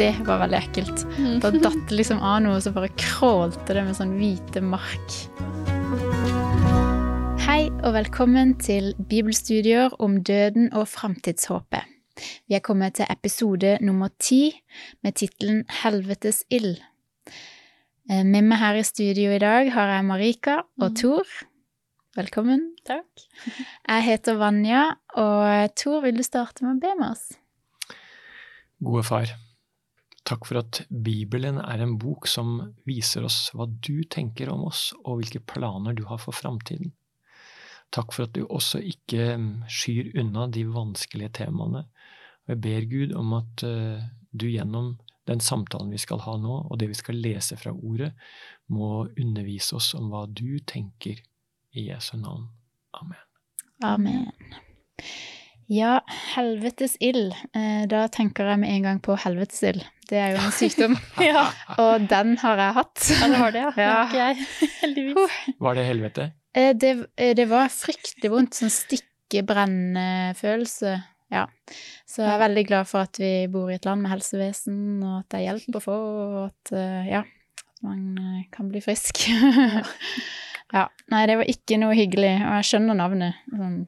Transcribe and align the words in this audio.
det 0.00 0.14
var 0.24 0.40
veldig 0.40 0.56
ekkelt. 0.56 1.02
Da 1.42 1.50
datt 1.52 1.80
det 1.90 1.96
liksom 1.98 2.22
av 2.24 2.38
noe, 2.44 2.60
så 2.64 2.72
bare 2.72 2.88
krålte 2.96 3.74
det 3.76 3.82
med 3.84 3.96
sånn 3.98 4.14
hvite 4.16 4.62
mark. 4.64 5.16
Hei 7.44 7.66
og 7.82 7.92
velkommen 7.98 8.54
til 8.62 8.94
bibelstudier 9.10 9.92
om 10.00 10.20
døden 10.24 10.70
og 10.72 10.86
framtidshåpet. 10.88 11.84
Vi 12.48 12.56
er 12.56 12.64
kommet 12.64 12.96
til 12.96 13.08
episode 13.12 13.74
nummer 13.84 14.12
ti 14.20 14.54
med 15.04 15.16
tittelen 15.20 15.62
Helvetes 15.82 16.42
ild. 16.52 16.80
Eh, 18.10 18.24
Med 18.24 18.44
meg 18.44 18.58
her 18.60 18.80
i 18.80 18.84
studio 18.84 19.32
i 19.32 19.40
dag 19.40 19.70
har 19.72 19.92
jeg 19.94 20.04
Marika 20.08 20.56
og 20.80 20.96
Tor. 21.00 21.28
Velkommen. 22.16 22.72
Takk. 22.88 23.06
Jeg 23.88 24.02
heter 24.08 24.36
Vanja, 24.40 24.96
og 25.16 25.76
Tor, 25.76 26.00
vil 26.04 26.16
du 26.18 26.24
starte 26.26 26.64
med 26.64 26.76
å 26.76 26.80
be 26.82 26.96
med 26.98 27.12
oss? 27.12 27.30
Gode 28.84 29.04
far, 29.06 29.32
takk 30.30 30.46
for 30.46 30.60
at 30.62 30.82
Bibelen 30.88 31.58
er 31.60 31.82
en 31.82 31.96
bok 32.00 32.28
som 32.30 32.58
viser 32.88 33.26
oss 33.26 33.48
hva 33.56 33.66
du 33.66 34.04
tenker 34.10 34.52
om 34.52 34.68
oss, 34.68 34.90
og 35.02 35.20
hvilke 35.20 35.42
planer 35.42 35.96
du 35.98 36.04
har 36.08 36.20
for 36.22 36.36
framtiden. 36.36 36.92
Takk 37.90 38.14
for 38.14 38.28
at 38.28 38.36
du 38.36 38.44
også 38.46 38.78
ikke 38.86 39.34
skyr 39.70 40.12
unna 40.22 40.46
de 40.54 40.62
vanskelige 40.70 41.34
temaene. 41.42 41.88
Jeg 42.46 42.62
ber 42.62 42.86
Gud 42.90 43.14
om 43.18 43.34
at 43.40 43.64
eh, 43.66 44.04
du 44.30 44.46
gjennom 44.46 44.94
den 45.30 45.42
samtalen 45.42 45.90
vi 45.90 45.98
skal 46.02 46.22
ha 46.24 46.36
nå, 46.38 46.60
og 46.70 46.78
det 46.78 46.90
vi 46.90 46.98
skal 46.98 47.18
lese 47.22 47.58
fra 47.58 47.74
ordet, 47.74 48.12
må 48.70 49.08
undervise 49.18 49.76
oss 49.78 49.92
om 49.98 50.10
hva 50.12 50.24
du 50.26 50.58
tenker 50.66 51.18
i 51.74 51.88
Jesu 51.90 52.16
navn. 52.18 52.48
Amen. 52.98 53.26
Amen. 53.86 54.30
Ja, 55.70 56.00
helvetes 56.34 56.96
ild. 57.00 57.30
Eh, 57.54 57.86
Da 57.90 58.08
tenker 58.10 58.44
jeg 58.50 58.58
med 58.58 58.70
en 58.74 58.82
gang 58.88 58.98
på 59.04 59.14
helvetesild. 59.22 59.82
Det 60.10 60.18
er 60.18 60.30
jo 60.34 60.40
en 60.42 60.50
sykdom, 60.56 60.96
Ja, 61.22 61.44
og 61.78 62.08
den 62.10 62.34
har 62.42 62.56
jeg 62.58 62.74
hatt. 62.80 62.98
ja, 63.20 63.26
det 63.30 63.38
var 63.38 63.50
det, 63.54 63.60
ja. 63.62 63.70
Det 63.76 63.82
Ja. 63.84 63.92
har 63.94 64.04
ikke 64.08 64.24
jeg, 64.26 64.34
heldigvis. 64.82 65.30
Var 65.62 65.72
det 65.78 65.84
helvete? 65.86 66.24
Eh, 66.58 66.72
Det, 66.74 66.90
eh, 67.16 67.34
det 67.38 67.46
var 67.48 67.68
fryktelig 67.70 68.30
vondt, 68.32 68.54
sånn 68.58 68.72
stikkebrennende-følelse. 68.74 70.96
Ja. 71.30 71.44
Så 72.10 72.24
jeg 72.26 72.32
er 72.34 72.40
veldig 72.42 72.64
glad 72.66 72.88
for 72.90 73.06
at 73.06 73.14
vi 73.22 73.46
bor 73.46 73.70
i 73.70 73.76
et 73.78 73.86
land 73.86 74.02
med 74.02 74.10
helsevesen, 74.10 74.98
og 75.06 75.20
at 75.20 75.28
det 75.30 75.38
er 75.38 75.46
hjelp 75.52 75.78
å 75.78 75.82
få, 75.84 75.94
og 75.94 76.48
at, 76.48 76.74
ja, 77.06 77.22
man 77.86 78.02
kan 78.50 78.66
bli 78.72 78.82
frisk. 78.82 79.22
ja. 80.74 80.88
Nei, 81.14 81.22
det 81.30 81.38
var 81.38 81.46
ikke 81.54 81.78
noe 81.78 81.94
hyggelig, 81.94 82.34
og 82.42 82.50
jeg 82.58 82.66
skjønner 82.72 82.98
navnet. 82.98 83.38
Sånn, 83.54 83.78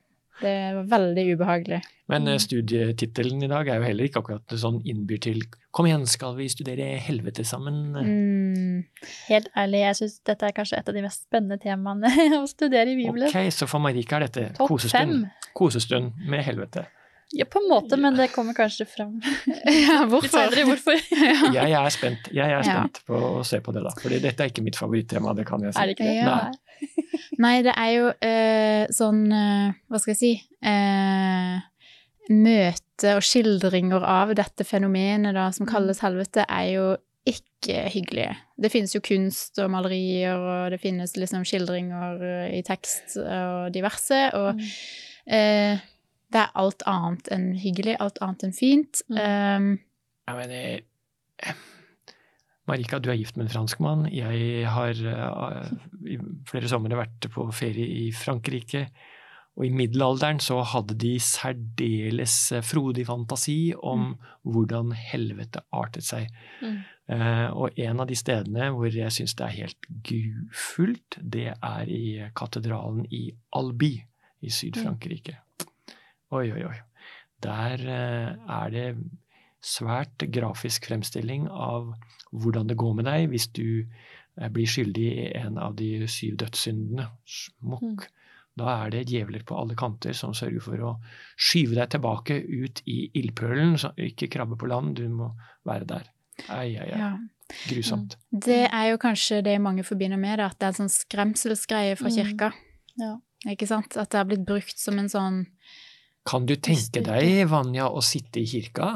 Det 0.42 0.54
var 0.76 0.86
veldig 0.90 1.24
ubehagelig. 1.36 1.80
Men 2.12 2.28
eh, 2.28 2.38
studietittelen 2.42 3.42
i 3.46 3.50
dag 3.50 3.68
er 3.70 3.80
jo 3.80 3.86
heller 3.86 4.08
ikke 4.08 4.22
akkurat 4.22 4.54
sånn 4.60 4.80
innbyr 4.88 5.20
til 5.22 5.44
Kom 5.72 5.86
igjen, 5.88 6.02
skal 6.04 6.34
vi 6.36 6.50
studere 6.52 6.84
helvete 7.00 7.46
sammen? 7.48 7.94
Mm. 7.96 9.06
Helt 9.30 9.46
ærlig, 9.56 9.78
jeg 9.86 9.98
syns 10.02 10.18
dette 10.28 10.50
er 10.50 10.52
kanskje 10.52 10.82
et 10.82 10.90
av 10.90 10.98
de 10.98 11.04
mest 11.06 11.22
spennende 11.24 11.56
temaene 11.62 12.10
å 12.42 12.44
studere 12.50 12.92
i 12.92 12.98
Bibelen. 12.98 13.30
Ok, 13.30 13.48
så 13.56 13.68
for 13.70 13.80
Marika 13.80 14.18
er 14.18 14.26
dette 14.26 14.50
kosestund. 14.60 15.30
Kosestund 15.56 16.18
med 16.28 16.44
helvete. 16.44 16.84
Ja, 17.32 17.46
på 17.48 17.62
en 17.62 17.68
måte, 17.70 17.96
men 17.96 18.14
det 18.18 18.26
kommer 18.34 18.52
kanskje 18.56 18.84
fram 18.86 19.14
Ja, 19.64 20.02
litt 20.02 20.10
hvorfor? 20.10 20.28
senere 20.34 20.64
hvorfor. 20.68 20.98
Jeg 21.58 21.72
er 21.78 21.88
spent, 21.94 22.28
jeg 22.34 22.50
er 22.52 22.66
Ja. 22.68 22.82
på 23.08 23.16
å 23.40 23.42
se 23.46 23.60
på 23.64 23.72
det, 23.72 23.82
da. 23.86 23.92
Fordi 24.02 24.18
dette 24.20 24.44
er 24.44 24.50
ikke 24.52 24.64
mitt 24.66 24.76
favorittema, 24.76 25.32
det 25.38 25.46
kan 25.48 25.62
jeg 25.64 25.72
si. 25.72 25.80
Er 25.80 25.86
det 25.88 25.96
ikke 25.96 26.08
det? 26.10 26.16
Ja. 26.20 26.38
Nei. 26.50 26.52
Nei, 27.42 27.54
det 27.64 27.72
er 27.78 27.90
jo 27.94 28.08
uh, 28.10 28.82
sånn 28.92 29.20
uh, 29.32 29.72
Hva 29.88 30.00
skal 30.02 30.12
jeg 30.12 30.18
si 30.20 30.32
uh, 30.66 31.60
Møte 32.32 33.14
og 33.16 33.22
skildringer 33.26 34.04
av 34.06 34.30
dette 34.38 34.64
fenomenet 34.66 35.34
da, 35.34 35.48
som 35.54 35.66
kalles 35.66 35.98
helvete, 36.04 36.44
er 36.46 36.68
jo 36.76 36.84
ikke 37.28 37.84
hyggelige. 37.94 38.34
Det 38.58 38.70
finnes 38.72 38.94
jo 38.96 39.00
kunst 39.04 39.58
og 39.62 39.70
malerier, 39.74 40.38
og 40.38 40.70
det 40.74 40.78
finnes 40.82 41.14
liksom 41.18 41.44
skildringer 41.46 42.22
i 42.54 42.60
tekst 42.66 43.16
og 43.22 43.72
diverse, 43.74 44.20
og 44.38 44.58
Mm. 44.58 45.80
Det 46.32 46.40
er 46.42 46.56
alt 46.58 46.84
annet 46.88 47.28
enn 47.34 47.52
hyggelig, 47.60 47.98
alt 48.00 48.20
annet 48.24 48.48
enn 48.48 48.56
fint. 48.56 49.02
Mm. 49.12 49.20
Um, 49.20 49.70
jeg 50.28 50.38
men, 50.38 50.52
eh, 51.42 51.62
Marika, 52.70 53.00
du 53.02 53.10
er 53.10 53.18
gift 53.18 53.36
med 53.36 53.48
en 53.48 53.54
franskmann. 53.56 54.06
Jeg 54.14 54.68
har 54.70 54.94
eh, 54.94 55.72
i 56.14 56.18
flere 56.48 56.70
somre 56.70 56.98
vært 56.98 57.26
på 57.34 57.48
ferie 57.54 58.06
i 58.06 58.12
Frankrike. 58.14 58.86
Og 59.58 59.66
i 59.66 59.72
middelalderen 59.74 60.38
så 60.40 60.62
hadde 60.64 60.94
de 60.96 61.16
særdeles 61.20 62.36
eh, 62.54 62.64
frodig 62.64 63.04
fantasi 63.10 63.74
om 63.76 64.14
hvordan 64.48 64.94
helvete 64.96 65.64
artet 65.74 66.06
seg. 66.06 66.30
Mm. 66.62 66.80
Uh, 67.12 67.48
og 67.58 67.80
en 67.82 67.98
av 68.00 68.06
de 68.08 68.16
stedene 68.16 68.68
hvor 68.72 68.94
jeg 68.94 69.12
syns 69.12 69.34
det 69.36 69.44
er 69.44 69.56
helt 69.56 69.88
gufullt, 70.06 71.18
det 71.18 71.50
er 71.52 71.90
i 71.90 72.30
katedralen 72.38 73.02
i 73.10 73.26
Albi 73.58 73.96
i 74.40 74.52
Syd-Frankrike. 74.54 75.34
Oi, 76.32 76.46
oi, 76.52 76.62
oi. 76.64 76.78
Der 77.42 77.82
eh, 77.82 78.30
er 78.62 78.72
det 78.72 78.86
svært 79.62 80.24
grafisk 80.34 80.86
fremstilling 80.88 81.44
av 81.50 81.92
hvordan 82.32 82.70
det 82.70 82.76
går 82.80 82.94
med 82.98 83.06
deg 83.06 83.28
hvis 83.30 83.48
du 83.54 83.84
eh, 83.84 84.48
blir 84.50 84.66
skyldig 84.70 85.06
i 85.12 85.28
en 85.42 85.58
av 85.62 85.76
de 85.78 86.06
syv 86.10 86.38
dødssyndene. 86.42 87.08
Smokk. 87.28 88.08
Da 88.58 88.68
er 88.84 88.90
det 88.92 89.06
djevler 89.08 89.44
på 89.48 89.56
alle 89.56 89.76
kanter 89.80 90.12
som 90.16 90.34
sørger 90.36 90.60
for 90.64 90.82
å 90.84 90.94
skyve 91.40 91.76
deg 91.78 91.92
tilbake 91.94 92.36
ut 92.44 92.82
i 92.90 92.98
ildpølen. 93.16 93.78
Så 93.80 93.92
ikke 93.96 94.28
krabbe 94.32 94.58
på 94.60 94.68
land, 94.68 94.96
du 94.98 95.06
må 95.08 95.30
være 95.68 95.88
der. 95.94 96.10
Ai, 96.48 96.72
ai, 96.76 96.88
ai. 96.88 96.98
ja. 97.00 97.12
Grusomt. 97.68 98.14
Det 98.32 98.62
er 98.72 98.86
jo 98.92 98.98
kanskje 99.00 99.42
det 99.44 99.58
mange 99.60 99.84
forbinder 99.84 100.16
med 100.20 100.38
det, 100.40 100.44
at 100.46 100.56
det 100.60 100.66
er 100.68 100.72
en 100.72 100.78
sånn 100.82 100.92
skremselsgreie 100.94 101.96
fra 102.00 102.08
Mm. 102.08 102.14
kirka. 102.16 102.52
Ja. 103.00 103.10
Ikke 103.52 103.66
sant? 103.68 103.96
At 104.00 104.10
det 104.12 104.20
har 104.20 104.24
blitt 104.30 104.44
brukt 104.46 104.78
som 104.78 104.96
en 105.00 105.08
sånn 105.12 105.42
Kan 106.24 106.46
du 106.46 106.54
tenke 106.56 107.02
deg, 107.02 107.48
Vanja, 107.50 107.88
å 107.90 108.00
sitte 108.04 108.40
i 108.40 108.46
kirka, 108.46 108.92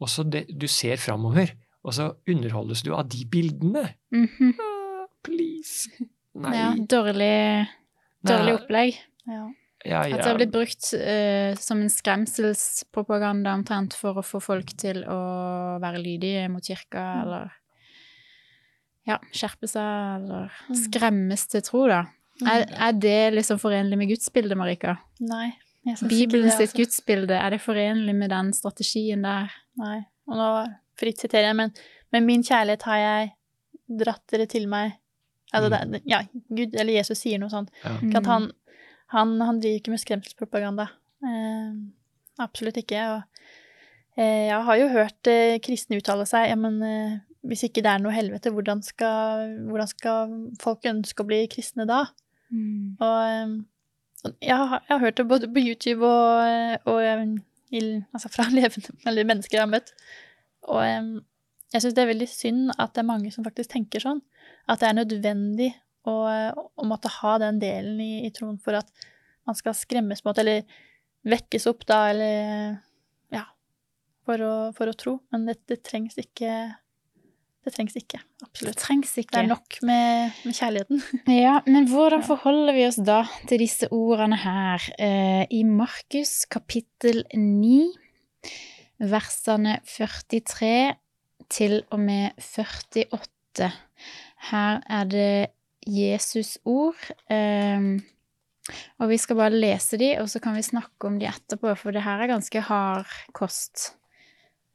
og 0.00 0.08
så 0.08 0.24
det, 0.24 0.46
du 0.58 0.66
ser 0.66 0.96
framover, 0.96 1.52
og 1.84 1.92
så 1.94 2.06
underholdes 2.30 2.82
du 2.86 2.92
av 2.96 3.08
de 3.12 3.24
bildene? 3.28 3.94
mhm, 4.14 4.54
Ah, 4.58 5.06
please. 5.22 5.90
Nei. 6.34 6.54
ja, 6.56 6.70
dårlig, 6.88 7.68
dårlig 8.24 8.52
Nei. 8.52 8.56
opplegg. 8.56 8.94
Ja. 9.28 9.42
Ja, 9.84 10.00
At 10.06 10.12
det 10.22 10.26
har 10.30 10.36
blitt 10.38 10.52
brukt 10.54 10.92
uh, 10.94 11.56
som 11.58 11.80
en 11.82 11.90
skremselspropaganda 11.90 13.50
omtrent 13.58 13.96
for 13.98 14.14
å 14.20 14.22
få 14.22 14.38
folk 14.40 14.70
til 14.78 15.00
å 15.10 15.16
være 15.82 15.98
lydige 16.04 16.44
mot 16.48 16.62
kirka, 16.62 17.02
Mm. 17.02 17.22
eller 17.24 17.50
ja, 19.10 19.16
skjerpe 19.34 19.66
seg, 19.66 20.22
eller 20.22 20.52
Mm. 20.70 20.76
skremmes 20.84 21.46
til 21.50 21.60
tro, 21.66 21.86
da. 21.88 22.04
Er, 22.46 22.64
er 22.70 22.92
det 22.92 23.34
liksom 23.34 23.58
forenlig 23.58 23.98
med 23.98 24.08
gudsbildet, 24.08 24.56
Marika? 24.56 24.96
Nei. 25.20 25.52
Jeg 25.82 25.98
synes 25.98 26.12
ikke 26.12 26.30
Bibelen 26.30 26.46
det, 26.46 26.54
altså. 26.54 26.76
gudsbilde, 26.78 27.34
er 27.34 27.54
det 27.54 27.60
forenlig 27.60 28.14
med 28.14 28.30
den 28.30 28.52
strategien 28.54 29.24
der? 29.26 29.52
Nei. 29.82 29.98
Og 30.30 30.38
nå 30.38 30.48
fritt 31.00 31.22
siterer 31.22 31.50
jeg, 31.50 31.58
men 31.58 31.72
med 32.14 32.26
min 32.26 32.44
kjærlighet 32.46 32.84
har 32.86 33.00
jeg 33.00 33.32
dratt 34.02 34.22
dere 34.30 34.46
til 34.50 34.68
meg. 34.70 34.98
Altså, 35.52 35.72
det, 35.72 36.02
ja, 36.08 36.22
Gud 36.48 36.76
eller 36.78 36.94
Jesus 36.94 37.24
sier 37.24 37.40
noe 37.40 37.52
sånt. 37.52 37.72
Ja. 37.82 37.96
At 38.20 38.28
han, 38.30 38.48
han, 39.12 39.34
han 39.42 39.58
driver 39.60 39.82
ikke 39.82 39.92
med 39.92 40.00
skremselspropaganda. 40.00 40.86
Eh, 41.26 41.74
absolutt 42.42 42.78
ikke. 42.80 43.02
Og, 43.16 43.50
eh, 44.16 44.48
jeg 44.48 44.62
har 44.68 44.80
jo 44.80 44.88
hørt 44.94 45.32
eh, 45.32 45.58
kristne 45.64 45.98
uttale 46.00 46.28
seg 46.30 46.48
ja, 46.52 46.56
men 46.60 46.78
eh, 46.86 47.18
hvis 47.48 47.66
ikke 47.66 47.82
det 47.84 47.90
er 47.90 48.02
noe 48.04 48.14
helvete, 48.14 48.52
hvordan 48.54 48.84
skal, 48.86 49.58
hvordan 49.68 49.90
skal 49.90 50.34
folk 50.62 50.86
ønske 50.88 51.24
å 51.24 51.28
bli 51.28 51.42
kristne 51.52 51.88
da? 51.90 52.04
Mm. 52.54 52.94
Og 53.02 53.18
eh, 53.26 53.54
jeg, 54.22 54.56
har, 54.56 54.82
jeg 54.86 54.92
har 54.94 55.02
hørt 55.02 55.18
det 55.18 55.28
både 55.28 55.48
på 55.50 55.62
YouTube 55.62 56.06
og, 56.06 56.42
eh, 56.46 56.76
og 56.86 56.98
eh, 57.02 58.02
altså 58.12 58.30
fra 58.30 58.46
levende 58.54 58.94
eller 59.08 59.28
mennesker 59.28 59.58
jeg 59.58 59.64
har 59.64 59.70
møtt. 59.72 59.94
Og 60.70 60.82
eh, 60.84 61.08
jeg 61.72 61.84
syns 61.84 61.96
det 61.96 62.04
er 62.04 62.12
veldig 62.12 62.28
synd 62.30 62.74
at 62.76 62.94
det 62.94 63.02
er 63.02 63.08
mange 63.08 63.32
som 63.34 63.46
faktisk 63.46 63.74
tenker 63.74 64.04
sånn. 64.04 64.22
At 64.70 64.82
det 64.82 64.90
er 64.90 64.98
nødvendig 65.00 65.72
å, 66.06 66.14
å 66.22 66.86
måtte 66.86 67.10
ha 67.20 67.36
den 67.42 67.58
delen 67.62 67.98
i, 68.02 68.12
i 68.26 68.30
troen 68.34 68.58
for 68.62 68.78
at 68.78 68.90
man 69.48 69.58
skal 69.58 69.74
skremmes 69.74 70.22
mot, 70.26 70.38
eller 70.38 70.62
vekkes 71.26 71.66
opp 71.70 71.82
da, 71.88 71.98
eller 72.12 72.76
ja, 73.34 73.42
for 74.26 74.42
å, 74.46 74.52
for 74.76 74.90
å 74.90 74.94
tro. 74.98 75.16
Men 75.34 75.48
det, 75.48 75.56
det 75.70 75.80
trengs 75.86 76.18
ikke. 76.20 76.52
Det 77.62 77.70
trengs 77.76 77.94
ikke, 77.94 78.18
Det 78.58 78.72
trengs 78.74 79.12
ikke. 79.20 79.30
Det 79.36 79.40
er 79.44 79.46
nok 79.46 79.76
med, 79.86 80.32
med 80.42 80.56
kjærligheten. 80.56 81.02
Ja, 81.44 81.60
men 81.66 81.86
hvordan 81.86 82.24
forholder 82.26 82.74
vi 82.74 82.86
oss 82.88 82.98
da 82.98 83.20
til 83.46 83.62
disse 83.62 83.86
ordene 83.94 84.38
her? 84.42 84.82
Eh, 84.98 85.44
I 85.46 85.62
Markus 85.62 86.42
kapittel 86.50 87.22
9, 87.38 87.84
versene 88.98 89.78
43 89.86 90.72
til 91.52 91.78
og 91.94 92.02
med 92.02 92.34
48. 92.42 93.70
Her 94.50 94.82
er 94.82 95.04
det 95.14 95.54
Jesus 95.86 96.58
ord. 96.66 96.98
Eh, 97.30 98.02
og 98.98 99.10
vi 99.10 99.22
skal 99.22 99.38
bare 99.38 99.54
lese 99.54 100.02
de, 100.02 100.16
og 100.18 100.26
så 100.30 100.42
kan 100.42 100.58
vi 100.58 100.66
snakke 100.66 101.06
om 101.06 101.22
de 101.22 101.30
etterpå, 101.30 101.76
for 101.78 101.94
det 101.94 102.02
her 102.02 102.22
er 102.22 102.34
ganske 102.34 102.66
hard 102.66 103.10
kost. 103.34 103.92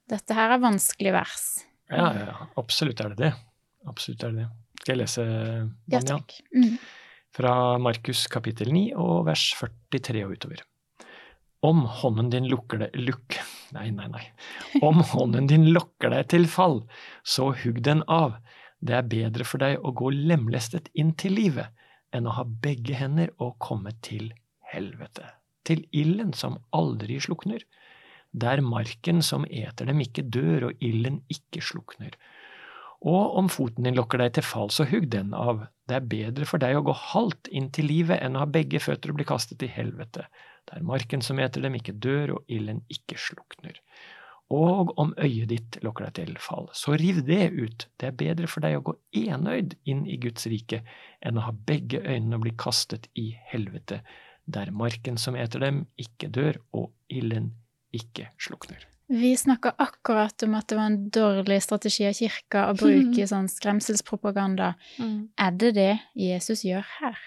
Dette 0.07 0.35
her 0.35 0.55
er 0.55 0.63
vanskelig 0.63 1.15
vers. 1.15 1.66
Ja, 1.89 2.07
ja, 2.17 2.47
absolutt 2.59 2.99
er 3.03 3.13
det 3.13 3.17
det. 3.21 3.33
Absolutt 3.87 4.23
er 4.27 4.33
det 4.35 4.43
det. 4.45 4.47
Skal 4.81 4.93
jeg 4.95 5.01
lese, 5.03 5.23
Ja, 5.27 5.99
Vanja? 5.99 6.17
takk. 6.17 6.33
Mm. 6.55 6.77
Fra 7.37 7.53
Markus 7.77 8.25
kapittel 8.31 8.71
9 8.73 8.93
og 8.97 9.25
vers 9.27 9.43
43 9.59 10.23
og 10.25 10.33
utover. 10.37 10.63
Om 11.67 11.85
hånden 12.01 12.29
din 12.33 12.47
lukker 12.51 12.83
deg 12.85 12.95
lukk, 13.01 13.39
Nei, 13.75 13.89
nei, 13.91 14.05
nei. 14.07 14.21
Om 14.79 15.01
hånden 15.09 15.47
din 15.49 15.65
lokker 15.75 16.13
deg 16.13 16.29
til 16.31 16.45
fall, 16.47 16.77
så 17.27 17.49
hugg 17.51 17.81
den 17.83 17.99
av. 18.07 18.37
Det 18.79 18.93
er 18.95 19.09
bedre 19.11 19.43
for 19.43 19.59
deg 19.59 19.81
å 19.83 19.91
gå 19.91 20.07
lemlestet 20.13 20.87
inn 20.95 21.11
til 21.19 21.35
livet 21.35 21.73
enn 22.15 22.29
å 22.31 22.35
ha 22.37 22.45
begge 22.47 22.95
hender 22.95 23.33
og 23.43 23.57
komme 23.59 23.91
til 24.05 24.29
helvete, 24.71 25.25
til 25.67 25.83
ilden 25.91 26.31
som 26.31 26.55
aldri 26.71 27.19
slukner. 27.19 27.65
Der 28.37 28.61
marken 28.61 29.23
som 29.25 29.47
eter 29.49 29.89
dem 29.89 30.01
ikke 30.03 30.25
dør 30.29 30.69
og 30.69 30.83
ilden 30.83 31.23
ikke 31.33 31.63
slukner. 31.63 32.13
Og 33.05 33.37
om 33.37 33.49
foten 33.49 33.85
din 33.85 33.97
lokker 33.97 34.21
deg 34.21 34.35
til 34.37 34.45
fall, 34.45 34.71
så 34.73 34.85
hugg 34.89 35.09
den 35.13 35.33
av. 35.37 35.67
Det 35.89 35.99
er 35.99 36.09
bedre 36.11 36.47
for 36.49 36.61
deg 36.61 36.77
å 36.77 36.83
gå 36.85 36.95
halvt 37.13 37.49
inn 37.53 37.69
til 37.73 37.89
livet 37.89 38.21
enn 38.21 38.37
å 38.37 38.43
ha 38.43 38.49
begge 38.49 38.81
føtter 38.81 39.13
og 39.13 39.19
bli 39.19 39.27
kastet 39.29 39.63
i 39.65 39.69
helvete, 39.71 40.25
der 40.69 40.85
marken 40.85 41.21
som 41.25 41.39
eter 41.39 41.63
dem 41.63 41.77
ikke 41.77 41.95
dør 42.03 42.37
og 42.39 42.53
ilden 42.53 42.81
ikke 42.93 43.19
slukner. 43.21 43.77
Og 44.53 44.93
om 44.97 45.11
øyet 45.19 45.51
ditt 45.51 45.77
lokker 45.83 46.07
deg 46.07 46.15
til 46.21 46.37
fall, 46.39 46.69
så 46.73 46.95
riv 46.97 47.19
det 47.27 47.49
ut. 47.51 47.87
Det 47.99 48.09
er 48.09 48.19
bedre 48.21 48.47
for 48.49 48.63
deg 48.63 48.77
å 48.77 48.85
gå 48.89 48.95
enøyd 49.27 49.75
inn 49.91 50.05
i 50.07 50.17
Guds 50.23 50.47
rike 50.47 50.81
enn 51.19 51.37
å 51.37 51.45
ha 51.49 51.53
begge 51.67 51.99
øynene 52.05 52.39
og 52.39 52.45
bli 52.45 52.55
kastet 52.59 53.09
i 53.19 53.29
helvete, 53.51 53.99
der 54.47 54.71
marken 54.71 55.19
som 55.19 55.35
eter 55.35 55.65
dem 55.65 55.83
ikke 55.99 56.31
dør 56.31 56.61
og 56.71 56.93
ilden 57.11 57.51
ikke 57.97 58.29
slukner. 58.41 58.85
Vi 59.07 59.31
snakka 59.39 59.71
akkurat 59.79 60.43
om 60.43 60.57
at 60.57 60.67
det 60.67 60.75
var 60.75 60.89
en 60.89 60.99
dårlig 61.15 61.61
strategi 61.63 62.03
av 62.09 62.17
kirka 62.17 62.65
å 62.67 62.75
bruke 62.75 63.27
sånn 63.31 63.47
skremselspropaganda. 63.51 64.73
Mm. 64.99 65.17
Er 65.39 65.57
det 65.63 65.71
det 65.77 65.93
Jesus 66.19 66.65
gjør 66.67 66.83
her? 66.97 67.21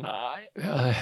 Nei 0.00 0.46
øh, 0.56 1.00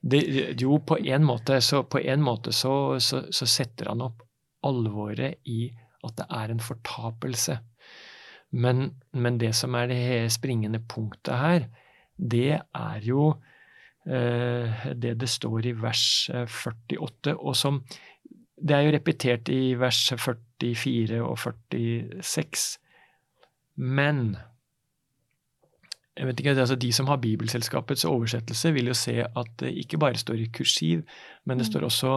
det, 0.00 0.20
Jo, 0.60 0.78
på 0.80 0.98
en 0.98 1.24
måte, 1.24 1.60
så, 1.60 1.82
på 1.84 2.00
en 2.00 2.22
måte 2.24 2.52
så, 2.52 2.98
så, 3.00 3.26
så 3.32 3.48
setter 3.48 3.92
han 3.92 4.04
opp 4.04 4.24
alvoret 4.66 5.40
i 5.48 5.68
at 6.06 6.16
det 6.18 6.26
er 6.32 6.52
en 6.52 6.62
fortapelse. 6.62 7.58
Men, 8.56 8.88
men 9.12 9.40
det 9.40 9.52
som 9.58 9.74
er 9.76 9.90
det 9.90 10.32
springende 10.34 10.80
punktet 10.88 11.40
her, 11.40 11.68
det 12.16 12.60
er 12.60 13.04
jo 13.04 13.34
det 14.06 15.14
det 15.20 15.28
står 15.28 15.66
i 15.66 15.72
vers 15.82 16.30
eh, 16.32 16.46
48, 16.46 17.34
og 17.36 17.56
som 17.56 17.82
Det 18.56 18.72
er 18.72 18.86
jo 18.86 18.92
repetert 18.94 19.48
i 19.52 19.74
vers 19.76 19.98
44 20.16 21.18
og 21.20 21.36
46. 21.38 22.78
Men 23.76 24.36
jeg 26.16 26.26
vet 26.26 26.40
ikke, 26.40 26.54
altså 26.56 26.76
De 26.80 26.92
som 26.92 27.06
har 27.10 27.20
Bibelselskapets 27.20 28.06
oversettelse, 28.08 28.72
vil 28.72 28.86
jo 28.88 28.94
se 28.94 29.18
at 29.20 29.50
det 29.60 29.74
ikke 29.76 29.98
bare 29.98 30.16
står 30.16 30.34
i 30.40 30.46
kursiv, 30.48 31.02
men 31.44 31.58
det 31.58 31.66
Mm. 31.66 31.72
står 31.72 31.84
også 31.84 32.12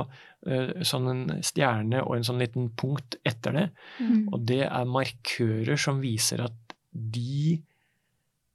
uh, 0.47 0.83
sånn 0.83 1.07
en 1.09 1.44
stjerne 1.44 2.03
og 2.06 2.15
en 2.15 2.24
sånn 2.24 2.39
liten 2.39 2.69
punkt 2.69 3.18
etter 3.25 3.51
det. 3.51 3.69
Mm. 4.00 4.30
Og 4.31 4.45
det 4.47 4.62
er 4.71 4.86
markører 4.86 5.75
som 5.75 6.00
viser 6.00 6.45
at 6.45 6.75
de 6.94 7.62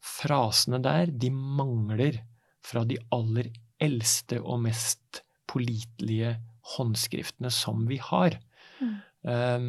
frasene 0.00 0.80
der, 0.82 1.06
de 1.12 1.30
mangler 1.30 2.22
fra 2.64 2.84
de 2.88 2.98
aller 3.14 3.50
eldste 3.82 4.40
og 4.40 4.62
mest 4.64 5.22
pålitelige 5.50 6.36
håndskriftene 6.74 7.50
som 7.52 7.84
vi 7.88 7.98
har. 8.00 8.38
Mm. 8.80 8.94
Um, 9.24 9.68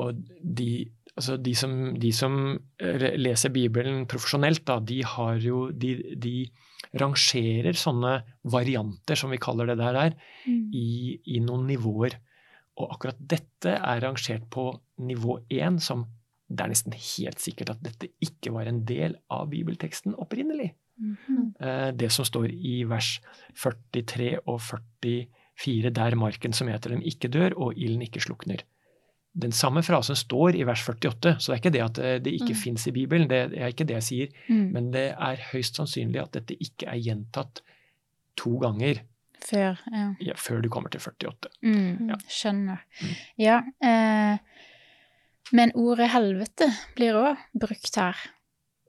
og 0.00 0.20
de, 0.40 0.88
altså 1.14 1.36
de, 1.40 1.54
som, 1.56 1.76
de 2.00 2.12
som 2.16 2.34
leser 2.80 3.52
Bibelen 3.52 4.06
profesjonelt, 4.08 4.64
da, 4.68 4.78
de 4.80 5.00
har 5.04 5.40
jo 5.44 5.68
de, 5.72 5.94
de 6.20 6.34
rangerer 7.00 7.76
sånne 7.76 8.14
varianter, 8.50 9.18
som 9.18 9.32
vi 9.32 9.40
kaller 9.42 9.72
det 9.72 9.80
der, 9.80 9.96
der 9.96 10.16
Mm. 10.46 10.70
i, 10.72 11.20
i 11.36 11.40
noen 11.44 11.66
nivåer. 11.68 12.14
Og 12.80 12.94
akkurat 12.94 13.18
dette 13.20 13.74
er 13.76 14.00
rangert 14.00 14.46
på 14.48 14.70
nivå 15.04 15.36
én, 15.52 15.76
som 15.80 16.06
det 16.48 16.64
er 16.64 16.72
nesten 16.72 16.94
helt 16.96 17.42
sikkert 17.42 17.74
at 17.74 17.82
dette 17.84 18.08
ikke 18.24 18.54
var 18.54 18.66
en 18.66 18.80
del 18.88 19.18
av 19.30 19.50
bibelteksten 19.52 20.16
opprinnelig. 20.18 20.72
Mhm. 21.00 21.54
Eh, 21.60 21.90
Det 21.96 22.10
som 22.12 22.24
står 22.24 22.50
i 22.52 22.84
vers 22.84 23.20
43 23.54 24.38
og 24.46 24.60
44, 24.60 25.90
der 25.90 26.14
marken 26.16 26.52
som 26.52 26.68
eter 26.68 26.90
dem 26.90 27.00
ikke 27.02 27.28
dør 27.32 27.56
og 27.56 27.74
ilden 27.78 28.02
ikke 28.02 28.20
slukner. 28.20 28.62
Den 29.40 29.52
samme 29.52 29.82
frasen 29.86 30.16
står 30.16 30.56
i 30.58 30.64
vers 30.66 30.82
48, 30.82 31.36
så 31.38 31.52
det 31.52 31.54
er 31.54 31.60
ikke 31.60 31.72
det 31.72 31.82
at 31.84 31.98
eh, 31.98 32.18
det 32.18 32.32
ikke 32.34 32.54
Mm. 32.54 32.62
fins 32.62 32.86
i 32.86 32.90
Bibelen, 32.90 33.28
det 33.28 33.52
er 33.58 33.68
ikke 33.68 33.86
det 33.86 33.94
jeg 33.94 34.02
sier, 34.02 34.28
Mm. 34.48 34.72
men 34.72 34.90
det 34.90 35.14
er 35.18 35.36
høyst 35.52 35.76
sannsynlig 35.76 36.20
at 36.22 36.32
dette 36.32 36.56
ikke 36.60 36.86
er 36.88 36.98
gjentatt 36.98 37.62
to 38.36 38.58
ganger 38.58 39.00
Før, 39.42 39.78
ja. 39.92 40.14
ja, 40.20 40.32
før 40.36 40.60
du 40.62 40.68
kommer 40.68 40.90
til 40.90 41.00
48. 41.00 41.48
Mm. 41.62 42.08
Ja. 42.10 42.16
Skjønner. 42.28 42.78
Mm. 43.00 43.14
Ja. 43.38 43.62
Eh, 43.80 44.38
men 45.52 45.72
ordet 45.74 46.10
helvete 46.10 46.68
blir 46.96 47.14
òg 47.14 47.36
brukt 47.58 47.96
her. 47.96 48.16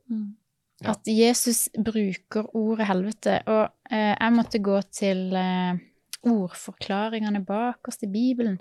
Mm. 0.10 0.36
Ja. 0.82 0.96
At 0.96 1.06
Jesus 1.06 1.68
bruker 1.78 2.50
ordet 2.58 2.88
helvete. 2.90 3.40
Og 3.46 3.70
eh, 3.92 4.16
jeg 4.16 4.34
måtte 4.34 4.62
gå 4.66 4.80
til 4.92 5.30
eh, 5.38 5.78
ordforklaringene 6.22 7.42
bakerst 7.46 8.04
i 8.06 8.10
Bibelen. 8.12 8.60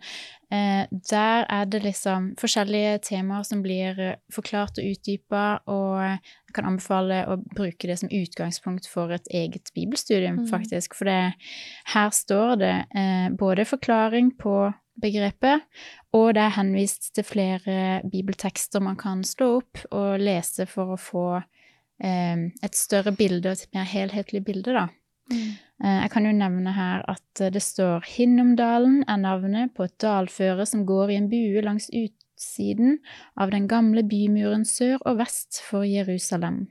Eh, 0.53 0.85
der 1.11 1.45
er 1.49 1.65
det 1.69 1.83
liksom 1.85 2.31
forskjellige 2.41 2.99
temaer 3.11 3.45
som 3.45 3.63
blir 3.65 4.01
eh, 4.01 4.17
forklart 4.33 4.81
og 4.81 4.89
utdypa, 4.91 5.43
og 5.69 6.01
jeg 6.01 6.55
kan 6.57 6.69
anbefale 6.71 7.23
å 7.29 7.37
bruke 7.57 7.89
det 7.91 7.99
som 8.01 8.13
utgangspunkt 8.13 8.89
for 8.91 9.13
et 9.13 9.29
eget 9.31 9.73
bibelstudium, 9.77 10.41
Mm. 10.41 10.49
faktisk. 10.49 10.95
For 10.95 11.05
det, 11.05 11.35
her 11.95 12.11
står 12.11 12.55
det 12.61 12.77
eh, 12.97 13.29
både 13.37 13.65
forklaring 13.69 14.33
på 14.39 14.73
begrepet, 15.01 15.63
og 16.13 16.35
det 16.35 16.43
er 16.43 16.57
henvist 16.59 17.15
til 17.15 17.25
flere 17.25 18.03
bibeltekster 18.11 18.81
man 18.81 18.97
kan 18.97 19.23
slå 19.25 19.59
opp 19.61 19.85
og 19.91 20.19
lese 20.21 20.67
for 20.67 20.97
å 20.97 21.01
få 21.01 21.27
et 22.01 22.77
større 22.77 23.13
bilde, 23.13 23.53
et 23.53 23.69
mer 23.75 23.85
helhetlig 23.85 24.45
bilde, 24.45 24.73
da. 24.73 24.87
Mm. 25.31 25.37
Eh, 25.85 26.01
Jeg 26.03 26.11
kan 26.11 26.27
jo 26.27 26.33
nevne 26.33 26.73
her 26.73 27.05
at 27.09 27.53
det 27.55 27.63
står 27.63 28.05
Hinnomdalen 28.17 29.05
er 29.09 29.17
navnet 29.17 29.75
på 29.75 29.87
et 29.87 29.97
dalføre 30.03 30.67
som 30.67 30.87
går 30.87 31.11
i 31.11 31.19
en 31.21 31.31
bue 31.31 31.63
langs 31.63 31.91
utsiden 31.93 32.99
av 33.37 33.51
den 33.51 33.69
gamle 33.69 34.03
bymuren 34.03 34.65
sør 34.65 34.99
og 35.07 35.19
vest 35.19 35.63
for 35.63 35.87
Jerusalem. 35.87 36.69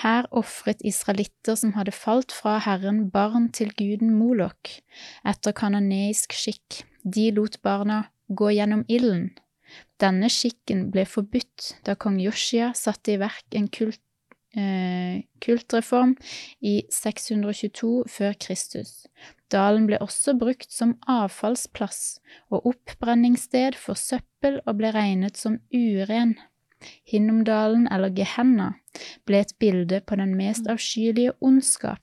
Her 0.00 0.26
ofret 0.30 0.80
israelitter 0.86 1.56
som 1.58 1.74
hadde 1.74 1.92
falt 1.92 2.32
fra 2.32 2.58
Herren, 2.62 3.10
barn 3.10 3.50
til 3.52 3.72
guden 3.76 4.14
Molok, 4.14 4.70
etter 5.26 5.52
kanoneisk 5.52 6.32
skikk. 6.32 6.84
De 7.04 7.30
lot 7.34 7.58
barna 7.62 8.04
gå 8.28 8.52
gjennom 8.54 8.84
ilden. 8.88 9.30
Denne 10.00 10.30
skikken 10.32 10.88
ble 10.94 11.04
forbudt 11.06 11.74
da 11.84 11.96
kong 11.98 12.20
Joshia 12.22 12.70
satte 12.74 13.12
i 13.14 13.18
verk 13.20 13.58
en 13.58 13.68
kult, 13.68 14.00
kultreform 14.54 16.16
i 16.60 16.82
622 16.90 18.04
før 18.10 18.32
Kristus. 18.42 19.06
Dalen 19.50 19.86
ble 19.86 19.98
også 20.02 20.34
brukt 20.38 20.70
som 20.74 20.96
avfallsplass 21.10 22.20
og 22.50 22.66
oppbrenningssted 22.72 23.78
for 23.78 23.98
søppel 23.98 24.60
og 24.66 24.78
ble 24.78 24.92
regnet 24.94 25.38
som 25.38 25.58
uren. 25.74 26.36
Hinnomdalen, 27.04 27.86
eller 27.92 28.12
Gehenna, 28.16 28.72
ble 29.28 29.42
et 29.44 29.52
bilde 29.60 30.00
på 30.00 30.16
den 30.16 30.32
mest 30.38 30.70
avskyelige 30.70 31.34
ondskap. 31.44 32.00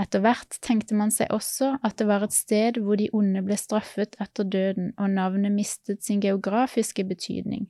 Etter 0.00 0.22
hvert 0.24 0.56
tenkte 0.64 0.96
man 0.96 1.12
seg 1.12 1.32
også 1.34 1.74
at 1.84 1.98
det 2.00 2.06
var 2.08 2.24
et 2.24 2.34
sted 2.34 2.78
hvor 2.80 2.96
de 3.00 3.10
onde 3.16 3.42
ble 3.44 3.56
straffet 3.60 4.16
etter 4.20 4.48
døden, 4.48 4.92
og 4.96 5.12
navnet 5.12 5.52
mistet 5.52 6.04
sin 6.04 6.20
geografiske 6.20 7.04
betydning. 7.04 7.68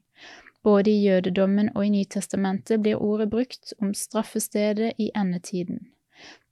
Både 0.62 0.90
i 0.90 1.02
jødedommen 1.02 1.72
og 1.74 1.86
i 1.86 1.90
Nytestamentet 1.90 2.82
blir 2.82 3.00
ordet 3.02 3.30
brukt 3.30 3.72
om 3.82 3.94
straffestedet 3.94 4.92
i 4.98 5.10
endetiden. 5.14 5.88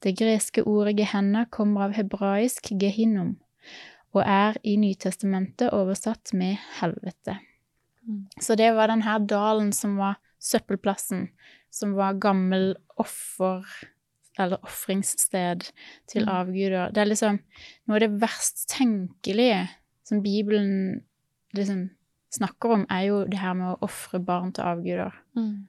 Det 0.02 0.16
greske 0.18 0.64
ordet 0.66 0.96
gehenna 0.98 1.44
kommer 1.50 1.86
av 1.86 1.94
hebraisk 1.94 2.72
gehinnom, 2.80 3.36
og 4.12 4.24
er 4.26 4.58
i 4.66 4.74
Nytestamentet 4.80 5.70
oversatt 5.76 6.32
med 6.34 6.58
helvete. 6.80 7.38
Mm. 8.08 8.26
Så 8.40 8.56
det 8.58 8.72
var 8.74 8.90
den 8.90 9.02
her 9.06 9.18
dalen 9.18 9.72
som 9.72 9.96
var 10.00 10.18
søppelplassen, 10.40 11.28
som 11.70 11.94
var 11.94 12.18
gammel 12.18 12.74
offer 12.98 13.62
eller 14.38 14.58
ofringssted 14.64 15.70
til 16.08 16.22
Mm. 16.22 16.28
avguder. 16.28 16.90
Det 16.90 16.98
er 16.98 17.04
liksom 17.04 17.38
noe 17.86 17.96
av 17.96 18.00
det 18.00 18.20
verst 18.20 18.68
tenkelige 18.68 19.68
som 20.04 20.22
Bibelen 20.22 21.04
liksom 21.54 21.90
snakker 22.30 22.76
om, 22.76 22.87
er 22.90 23.06
jo 23.08 23.20
det 23.28 23.40
her 23.40 23.54
med 23.58 23.75
å 23.75 23.87
ofre 23.87 24.20
barn 24.22 24.52
til 24.54 24.66
avguder. 24.70 25.14
Mm. 25.38 25.68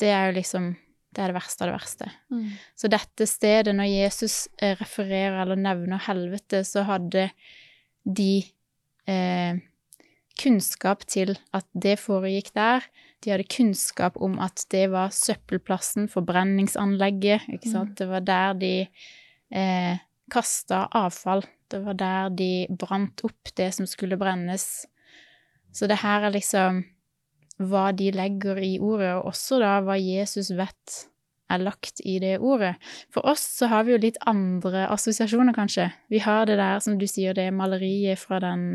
Det 0.00 0.10
er 0.10 0.30
jo 0.30 0.40
liksom 0.40 0.74
Det 1.14 1.22
er 1.22 1.30
det 1.30 1.36
verste 1.36 1.62
av 1.62 1.68
det 1.68 1.74
verste. 1.76 2.06
Mm. 2.34 2.46
Så 2.74 2.88
dette 2.90 3.26
stedet, 3.30 3.70
når 3.78 3.86
Jesus 3.86 4.48
eh, 4.58 4.72
refererer 4.74 5.36
eller 5.44 5.60
nevner 5.62 6.00
helvete, 6.08 6.64
så 6.66 6.82
hadde 6.88 7.28
de 8.02 8.42
eh, 9.06 9.60
kunnskap 10.42 11.04
til 11.06 11.36
at 11.54 11.68
det 11.70 12.00
foregikk 12.02 12.50
der. 12.58 12.82
De 13.22 13.30
hadde 13.30 13.46
kunnskap 13.46 14.18
om 14.18 14.40
at 14.42 14.66
det 14.74 14.88
var 14.90 15.14
søppelplassen, 15.14 16.08
forbrenningsanlegget, 16.10 17.46
ikke 17.54 17.70
sant. 17.70 17.94
Det 18.00 18.08
var 18.10 18.26
der 18.26 18.58
de 18.58 18.72
eh, 19.54 20.02
kasta 20.34 20.88
avfall. 20.98 21.44
Det 21.70 21.80
var 21.84 22.00
der 22.00 22.34
de 22.34 22.50
brant 22.70 23.22
opp 23.26 23.54
det 23.54 23.70
som 23.78 23.86
skulle 23.86 24.18
brennes. 24.20 24.66
Så 25.74 25.88
det 25.90 26.02
her 26.04 26.28
er 26.28 26.34
liksom 26.34 26.84
hva 27.62 27.88
de 27.94 28.10
legger 28.14 28.58
i 28.62 28.76
ordet, 28.82 29.12
og 29.18 29.30
også 29.30 29.60
da 29.62 29.76
hva 29.84 29.98
Jesus 29.98 30.50
vet 30.54 31.04
er 31.52 31.60
lagt 31.60 32.00
i 32.08 32.16
det 32.22 32.38
ordet. 32.40 32.74
For 33.12 33.26
oss 33.28 33.44
så 33.58 33.68
har 33.70 33.84
vi 33.84 33.94
jo 33.94 34.00
litt 34.00 34.18
andre 34.26 34.86
assosiasjoner, 34.92 35.54
kanskje. 35.56 35.90
Vi 36.10 36.22
har 36.24 36.48
det 36.48 36.56
der, 36.60 36.80
som 36.82 36.98
du 36.98 37.06
sier, 37.10 37.36
det 37.36 37.50
maleriet 37.54 38.20
fra 38.22 38.40
den, 38.42 38.66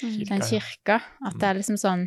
Kirka, 0.00 0.28
den 0.32 0.44
kirka. 0.44 1.00
At 1.24 1.38
det 1.38 1.48
er 1.48 1.60
liksom 1.60 1.78
sånn 1.80 2.06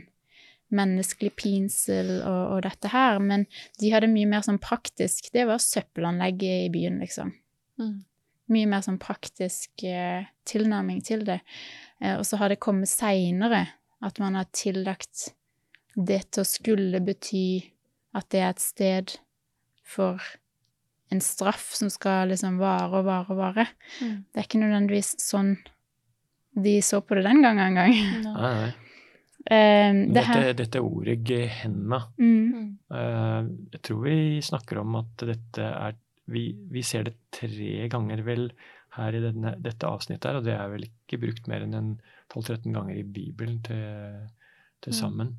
menneskelig 0.71 1.33
pinsel 1.39 2.13
og, 2.19 2.55
og 2.55 2.61
dette 2.67 2.91
her. 2.91 3.19
Men 3.23 3.47
de 3.81 3.91
hadde 3.93 4.11
mye 4.11 4.29
mer 4.29 4.45
sånn 4.45 4.61
praktisk. 4.61 5.31
Det 5.33 5.47
var 5.49 5.63
søppelanlegget 5.63 6.67
i 6.67 6.71
byen, 6.73 7.01
liksom. 7.03 7.33
Mm. 7.81 7.99
Mye 8.51 8.67
mer 8.67 8.83
sånn 8.83 8.99
praktisk 8.99 9.85
eh, 9.87 10.27
tilnærming 10.47 10.99
til 11.07 11.23
det. 11.27 11.39
Eh, 12.03 12.17
og 12.17 12.25
så 12.27 12.39
har 12.41 12.51
det 12.51 12.61
kommet 12.63 12.91
seinere 12.91 13.65
at 14.01 14.19
man 14.19 14.35
har 14.39 14.47
tillagt 14.55 15.31
det 15.95 16.21
til 16.31 16.43
å 16.43 16.47
skulle 16.47 17.01
bety 17.03 17.43
at 18.17 18.29
det 18.31 18.39
er 18.41 18.49
et 18.53 18.63
sted 18.63 19.15
for 19.87 20.19
en 21.11 21.19
straff 21.23 21.73
som 21.75 21.89
skal 21.91 22.29
liksom 22.31 22.57
vare 22.61 23.01
og 23.01 23.05
vare 23.07 23.33
og 23.33 23.39
vare. 23.41 23.65
Mm. 23.99 24.15
Det 24.31 24.39
er 24.39 24.47
ikke 24.47 24.61
nødvendigvis 24.61 25.09
sånn 25.19 25.57
de 26.55 26.77
så 26.83 27.01
på 27.03 27.15
det 27.19 27.25
den 27.27 27.43
gangen 27.43 27.65
engang. 27.65 27.93
Ja. 27.95 28.31
Nei, 28.31 28.53
nei. 28.61 28.71
Eh, 29.51 29.91
det 30.13 30.21
Dette, 30.21 30.53
dette 30.59 30.81
ordet 30.85 31.17
gehenna, 31.25 32.03
mm, 32.19 32.51
Mm. 32.51 32.67
eh, 32.93 33.49
jeg 33.73 33.81
tror 33.87 34.01
vi 34.05 34.17
snakker 34.45 34.77
om 34.83 34.95
at 34.99 35.17
dette 35.17 35.65
er 35.65 35.95
vi, 36.31 36.51
vi 36.71 36.83
ser 36.85 37.03
det 37.07 37.15
tre 37.33 37.87
ganger 37.89 38.21
vel 38.23 38.51
her 38.95 39.15
i 39.17 39.19
denne, 39.23 39.55
dette 39.59 39.87
avsnittet 39.87 40.29
her, 40.29 40.37
og 40.37 40.45
det 40.45 40.53
er 40.53 40.69
vel 40.71 40.85
ikke 40.85 41.19
brukt 41.19 41.47
mer 41.49 41.63
enn 41.65 41.73
en 41.75 41.89
12-13 42.31 42.71
ganger 42.73 42.95
i 42.95 43.03
Bibelen 43.03 43.61
til, 43.63 44.27
til 44.81 44.91
Mm. 44.93 44.99
sammen. 44.99 45.31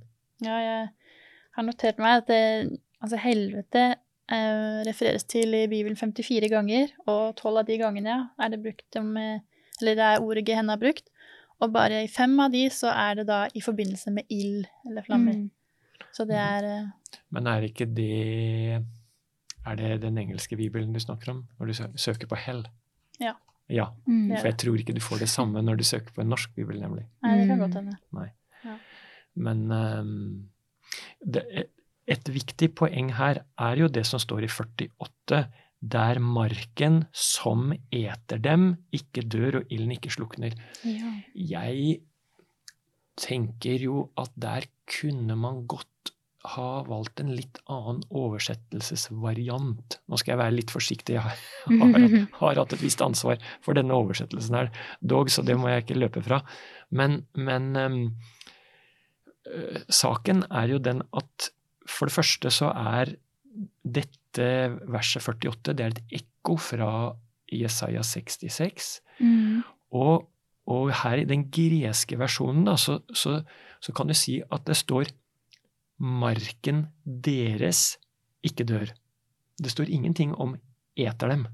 Ja, 0.45 0.57
jeg 0.59 0.89
har 1.57 1.63
notert 1.63 1.99
meg 1.99 2.17
at 2.23 2.27
det, 2.29 2.79
altså 3.03 3.17
helvete 3.17 3.85
eh, 4.33 4.83
refereres 4.87 5.25
til 5.25 5.55
i 5.55 5.67
Bibelen 5.69 5.97
54 5.97 6.49
ganger, 6.51 6.89
og 7.07 7.37
12 7.37 7.59
av 7.59 7.67
de 7.67 7.79
gangene 7.79 8.17
er 8.39 8.49
det 8.49 8.63
brukt 8.63 8.97
om 9.01 9.17
eh, 9.17 9.41
Eller 9.81 9.95
det 9.99 10.05
er 10.05 10.21
ordet 10.23 10.45
gehenna 10.47 10.77
brukt. 10.77 11.09
Og 11.61 11.73
bare 11.73 12.05
i 12.05 12.09
fem 12.09 12.39
av 12.41 12.51
de 12.53 12.69
så 12.71 12.91
er 12.91 13.15
det 13.15 13.27
da 13.27 13.47
i 13.55 13.61
forbindelse 13.61 14.11
med 14.11 14.23
ild 14.31 14.67
eller 14.87 15.03
flammer. 15.03 15.33
mm, 15.35 15.51
Så 16.13 16.25
det 16.29 16.37
er 16.37 16.65
eh, 16.65 16.89
Men 17.31 17.47
er 17.47 17.63
ikke 17.63 17.87
det 17.87 18.85
Er 19.67 19.75
det 19.77 20.03
den 20.03 20.19
engelske 20.19 20.57
bibelen 20.57 20.93
du 20.93 21.01
snakker 21.01 21.31
om, 21.33 21.45
når 21.59 21.67
du 21.67 21.73
søker 21.97 22.27
på 22.27 22.37
hell? 22.37 22.65
Ja. 23.21 23.33
Ja, 23.71 23.87
mm, 24.07 24.37
for 24.39 24.47
jeg 24.51 24.57
tror 24.59 24.77
ikke 24.79 24.95
du 24.95 25.01
får 25.01 25.19
det 25.23 25.29
samme 25.29 25.63
når 25.63 25.77
du 25.79 25.85
søker 25.85 26.13
på 26.13 26.21
en 26.25 26.29
norsk 26.33 26.55
bibel, 26.55 26.81
nemlig. 26.81 27.05
Nei, 27.23 27.37
det 27.39 27.47
kan 27.49 27.59
Mm. 27.59 27.63
godt 27.63 27.75
hende. 27.75 27.97
Men 29.35 29.71
um, 29.73 30.49
det, 31.25 31.69
et 32.07 32.29
viktig 32.29 32.75
poeng 32.75 33.13
her 33.17 33.45
er 33.59 33.77
jo 33.77 33.87
det 33.89 34.05
som 34.07 34.19
står 34.21 34.45
i 34.45 34.49
48, 34.51 35.47
der 35.81 36.19
marken 36.21 37.05
som 37.13 37.73
eter 37.91 38.39
dem, 38.39 38.77
ikke 38.93 39.23
dør 39.27 39.61
og 39.63 39.73
ilden 39.73 39.93
ikke 39.97 40.11
slukner. 40.13 40.53
ja. 40.85 41.13
Jeg 41.35 42.01
tenker 43.17 43.79
jo 43.83 44.11
at 44.19 44.31
der 44.41 44.65
kunne 44.89 45.37
man 45.37 45.67
godt 45.67 46.13
ha 46.43 46.83
valgt 46.89 47.21
en 47.23 47.31
litt 47.37 47.61
annen 47.71 48.03
oversettelsesvariant. 48.19 49.99
Nå 50.11 50.19
skal 50.19 50.33
jeg 50.35 50.43
være 50.43 50.57
litt 50.57 50.73
forsiktig, 50.75 51.15
jeg 51.15 51.23
har, 51.25 51.37
har, 51.71 52.01
har 52.41 52.61
hatt 52.63 52.75
et 52.77 52.83
visst 52.83 53.05
ansvar 53.05 53.37
for 53.65 53.73
denne 53.79 53.95
oversettelsen 53.95 54.59
her, 54.59 54.69
dog, 55.01 55.31
så 55.31 55.41
det 55.47 55.57
må 55.59 55.67
jeg 55.71 55.85
ikke 55.85 56.01
løpe 56.01 56.23
fra. 56.27 56.39
Men, 56.91 57.11
men 57.39 57.63
øh, 57.79 57.95
saken 59.87 60.43
er 60.51 60.67
jo 60.75 60.79
den 60.83 61.03
at 61.15 61.53
for 61.89 62.09
det 62.09 62.17
første 62.17 62.51
så 62.55 62.71
er 62.75 63.15
dette 63.83 64.49
verset 64.89 65.25
48 65.27 65.75
det 65.77 65.85
er 65.85 65.95
et 65.95 66.19
ekko 66.23 66.57
fra 66.61 66.91
Jesaja 67.53 68.03
66. 68.07 69.01
Mm, 69.21 69.63
Og, 69.93 70.29
og 70.73 70.93
her 71.03 71.21
i 71.21 71.29
den 71.29 71.45
greske 71.53 72.17
versjonen 72.19 72.65
da, 72.65 72.79
så, 72.81 73.01
så, 73.13 73.43
så 73.83 73.93
kan 73.93 74.09
du 74.09 74.15
si 74.17 74.41
at 74.43 74.65
det 74.67 74.79
står 74.79 75.11
'marken 76.03 76.89
deres 77.05 77.97
ikke 78.43 78.67
dør'. 78.67 78.93
Det 79.63 79.71
står 79.71 79.89
ingenting 79.89 80.35
om 80.35 80.57
'eter 80.99 81.31
dem'. 81.31 81.47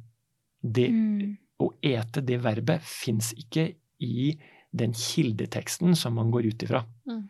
Det, 0.63 0.89
mm, 0.91 1.37
Å 1.59 1.73
ete, 1.83 2.21
det 2.23 2.39
verbet, 2.39 2.83
fins 2.83 3.33
ikke 3.35 3.75
i 3.99 4.39
den 4.71 4.93
kildeteksten 4.95 5.97
som 5.99 6.15
man 6.15 6.31
går 6.31 6.47
ut 6.53 6.63
ifra. 6.63 6.85
Mm. 7.09 7.25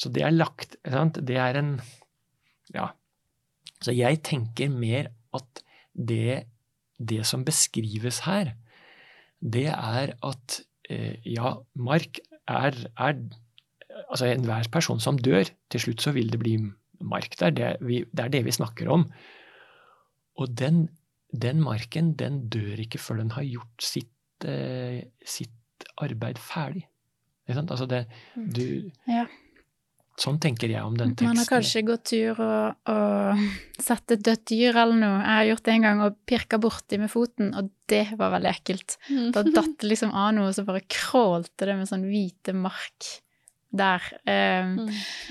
Så 0.00 0.08
det 0.08 0.22
er 0.24 0.32
lagt 0.32 0.76
sant? 0.88 1.20
Det 1.20 1.36
er 1.36 1.58
en 1.60 1.80
Ja. 2.72 2.92
Så 3.82 3.92
jeg 3.92 4.22
tenker 4.22 4.70
mer 4.70 5.10
at 5.34 5.62
det, 5.94 6.46
det 6.98 7.26
som 7.26 7.44
beskrives 7.44 8.20
her, 8.24 8.54
det 9.42 9.66
er 9.68 10.14
at 10.24 10.60
eh, 10.88 11.20
ja, 11.26 11.58
mark 11.76 12.18
er, 12.48 12.72
er 12.96 13.18
Altså 14.08 14.28
enhver 14.30 14.68
person 14.72 15.00
som 15.02 15.18
dør, 15.18 15.48
til 15.70 15.82
slutt 15.82 16.04
så 16.04 16.14
vil 16.16 16.30
det 16.32 16.40
bli 16.42 16.56
mark 17.04 17.36
der. 17.40 17.54
Det, 17.54 17.70
vi, 17.84 18.02
det 18.10 18.26
er 18.26 18.32
det 18.32 18.44
vi 18.46 18.54
snakker 18.54 18.90
om. 18.92 19.06
Og 20.40 20.50
den, 20.58 20.88
den 21.30 21.62
marken, 21.62 22.14
den 22.18 22.44
dør 22.52 22.82
ikke 22.84 22.98
før 23.02 23.22
den 23.22 23.34
har 23.36 23.46
gjort 23.46 23.86
sitt, 23.86 24.46
eh, 24.48 25.04
sitt 25.26 25.88
arbeid 26.02 26.40
ferdig. 26.42 26.86
Ikke 27.44 27.58
sant? 27.60 27.74
Altså 27.74 27.88
det, 27.90 28.04
du, 28.34 28.90
Ja. 29.10 29.26
Sånn 30.14 30.36
tenker 30.38 30.70
jeg 30.70 30.78
om 30.78 30.94
den 30.94 31.10
teksten. 31.10 31.26
Man 31.26 31.40
har 31.40 31.48
kanskje 31.50 31.80
gått 31.88 32.04
tur 32.12 32.38
og, 32.38 32.76
og 32.86 33.40
sett 33.82 34.14
et 34.14 34.22
dødt 34.22 34.44
dyr 34.46 34.76
eller 34.84 34.94
noe. 34.94 35.16
Jeg 35.18 35.38
har 35.40 35.48
gjort 35.48 35.64
det 35.66 35.72
en 35.72 35.86
gang 35.88 36.02
og 36.04 36.20
pirka 36.30 36.60
borti 36.62 37.00
med 37.02 37.10
foten, 37.10 37.50
og 37.58 37.72
det 37.90 38.04
var 38.20 38.30
veldig 38.36 38.52
ekkelt. 38.52 38.94
Da 39.34 39.42
datt 39.42 39.74
det 39.82 39.90
liksom 39.90 40.14
av 40.14 40.30
noe, 40.36 40.52
og 40.52 40.54
så 40.54 40.62
bare 40.68 40.84
krålte 40.86 41.66
det 41.66 41.74
med 41.80 41.90
sånn 41.90 42.06
hvite 42.06 42.54
mark 42.54 43.10
der. 43.74 44.02
Um, 44.24 44.74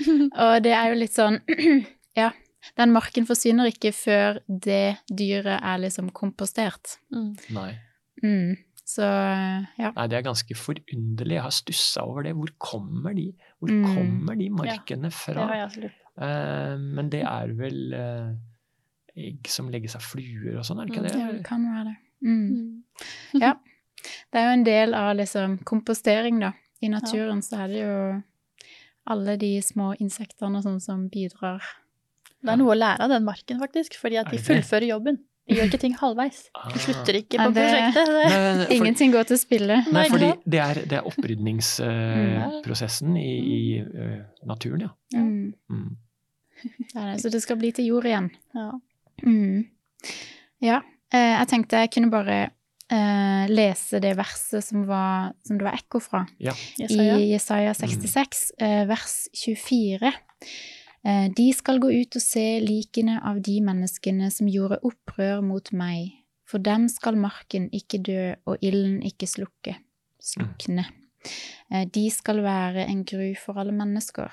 Mm. 0.04 0.30
og 0.44 0.62
det 0.64 0.72
er 0.76 0.90
jo 0.92 0.98
litt 1.00 1.14
sånn 1.16 1.40
Ja, 2.20 2.30
den 2.78 2.92
marken 2.94 3.26
forsvinner 3.26 3.68
ikke 3.70 3.90
før 3.96 4.38
det 4.48 4.96
dyret 5.10 5.58
er 5.62 5.80
liksom 5.82 6.10
kompostert. 6.14 6.98
Mm. 7.14 7.32
Nei. 7.56 7.72
Mm. 8.22 8.54
Så 8.84 9.02
ja. 9.80 9.90
Nei, 9.96 10.06
det 10.12 10.18
er 10.18 10.26
ganske 10.26 10.54
forunderlig. 10.56 11.38
Jeg 11.38 11.42
har 11.46 11.54
stussa 11.56 12.04
over 12.04 12.22
det. 12.26 12.34
Hvor 12.36 12.50
kommer 12.60 13.14
de, 13.16 13.30
hvor 13.58 13.70
Mm. 13.72 13.84
kommer 13.96 14.34
de 14.36 14.48
markene 14.52 15.08
ja, 15.10 15.16
fra? 15.16 15.46
har 15.48 15.54
jeg 15.56 15.66
også 15.70 15.80
lurt 15.86 15.94
på. 15.98 16.24
Eh, 16.24 16.74
men 16.98 17.08
det 17.10 17.22
er 17.26 17.54
vel 17.58 17.94
uh, 17.96 18.34
egg 19.16 19.48
som 19.50 19.70
legges 19.72 19.96
av 19.96 20.04
fluer 20.04 20.58
og 20.60 20.64
sånn, 20.68 20.80
er 20.82 20.86
det 20.86 20.92
ikke 20.94 21.02
Mm, 21.02 21.08
det? 21.08 21.20
Ja, 21.20 21.32
det 21.32 21.44
kan 21.48 21.64
være 21.64 21.84
det. 21.88 21.96
Mm. 22.22 22.84
Mm. 23.34 23.40
Ja. 23.42 23.54
Det 24.30 24.38
er 24.40 24.46
jo 24.46 24.52
en 24.58 24.64
del 24.68 24.94
av 24.94 25.16
liksom 25.16 25.58
kompostering, 25.64 26.38
da. 26.44 26.52
I 26.84 26.88
naturen 26.92 27.40
så 27.42 27.64
er 27.64 27.68
det 27.72 27.80
jo 27.80 28.22
alle 29.06 29.36
de 29.40 29.62
små 29.62 29.94
insektene 30.00 30.56
og 30.58 30.62
sånn 30.64 30.80
som 30.80 31.08
bidrar. 31.12 31.62
Det 32.44 32.50
er 32.52 32.56
noe 32.60 32.72
å 32.74 32.78
lære 32.78 33.00
av 33.04 33.08
den 33.12 33.24
marken, 33.24 33.58
faktisk, 33.60 33.94
fordi 34.00 34.16
at 34.20 34.30
de 34.32 34.38
fullfører 34.38 34.86
jobben. 34.90 35.16
De 35.48 35.54
gjør 35.58 35.66
ikke 35.68 35.80
ting 35.82 35.94
halvveis. 36.00 36.38
Ah. 36.56 36.68
De 36.72 36.78
slutter 36.80 37.14
ikke 37.20 37.36
på 37.40 37.50
det- 37.52 37.68
prosjektet. 37.68 38.06
Det, 38.06 38.12
Nei, 38.14 38.20
nei, 38.56 38.64
for, 38.64 38.72
Ingenting 38.78 39.10
går 39.12 39.24
til 39.28 39.38
spille. 39.38 39.76
nei, 39.92 40.06
fordi 40.08 40.30
det 40.48 40.60
er, 40.60 40.74
det 40.88 40.96
er 40.98 41.02
opprydningsprosessen 41.10 43.16
i, 43.20 43.32
i 43.56 43.58
eh, 43.80 44.20
naturen, 44.48 44.80
ja. 44.86 44.90
Mm. 45.20 45.52
Mm. 45.70 45.90
Det 46.64 46.96
er 46.96 47.06
det. 47.12 47.20
Så 47.20 47.26
det 47.34 47.42
skal 47.44 47.56
bli 47.60 47.70
til 47.76 47.84
jord 47.92 48.04
igjen. 48.08 48.28
ja. 48.56 48.70
Mm. 49.22 49.58
Ja. 50.64 50.78
Eh, 51.12 51.34
jeg 51.38 51.46
tenkte 51.48 51.76
jeg 51.84 51.90
kunne 51.94 52.10
bare 52.10 52.38
eh, 52.92 53.44
lese 53.50 54.00
det 54.02 54.14
verset 54.18 54.64
som, 54.64 54.84
var, 54.88 55.32
som 55.46 55.58
det 55.58 55.66
var 55.66 55.78
ekko 55.78 56.00
fra. 56.02 56.24
ja. 56.78 56.88
I 56.88 57.30
Jesaja 57.32 57.74
66, 57.74 58.44
eh, 58.58 58.84
vers 58.90 59.16
24. 59.44 60.12
Eh, 61.04 61.26
de 61.36 61.46
skal 61.52 61.80
gå 61.82 61.92
ut 61.92 62.16
og 62.16 62.24
se 62.24 62.44
likene 62.64 63.18
av 63.24 63.40
de 63.44 63.58
menneskene 63.64 64.30
som 64.32 64.48
gjorde 64.50 64.80
opprør 64.84 65.42
mot 65.44 65.72
meg. 65.76 66.20
For 66.48 66.60
dem 66.60 66.88
skal 66.92 67.16
marken 67.20 67.70
ikke 67.72 68.02
dø 68.04 68.34
og 68.48 68.60
ilden 68.64 69.00
ikke 69.04 69.28
slukke. 69.28 69.78
Slukne. 70.22 70.86
Eh, 71.70 71.86
de 71.88 72.08
skal 72.12 72.42
være 72.44 72.86
en 72.88 73.04
gru 73.04 73.32
for 73.40 73.60
alle 73.60 73.72
mennesker. 73.72 74.30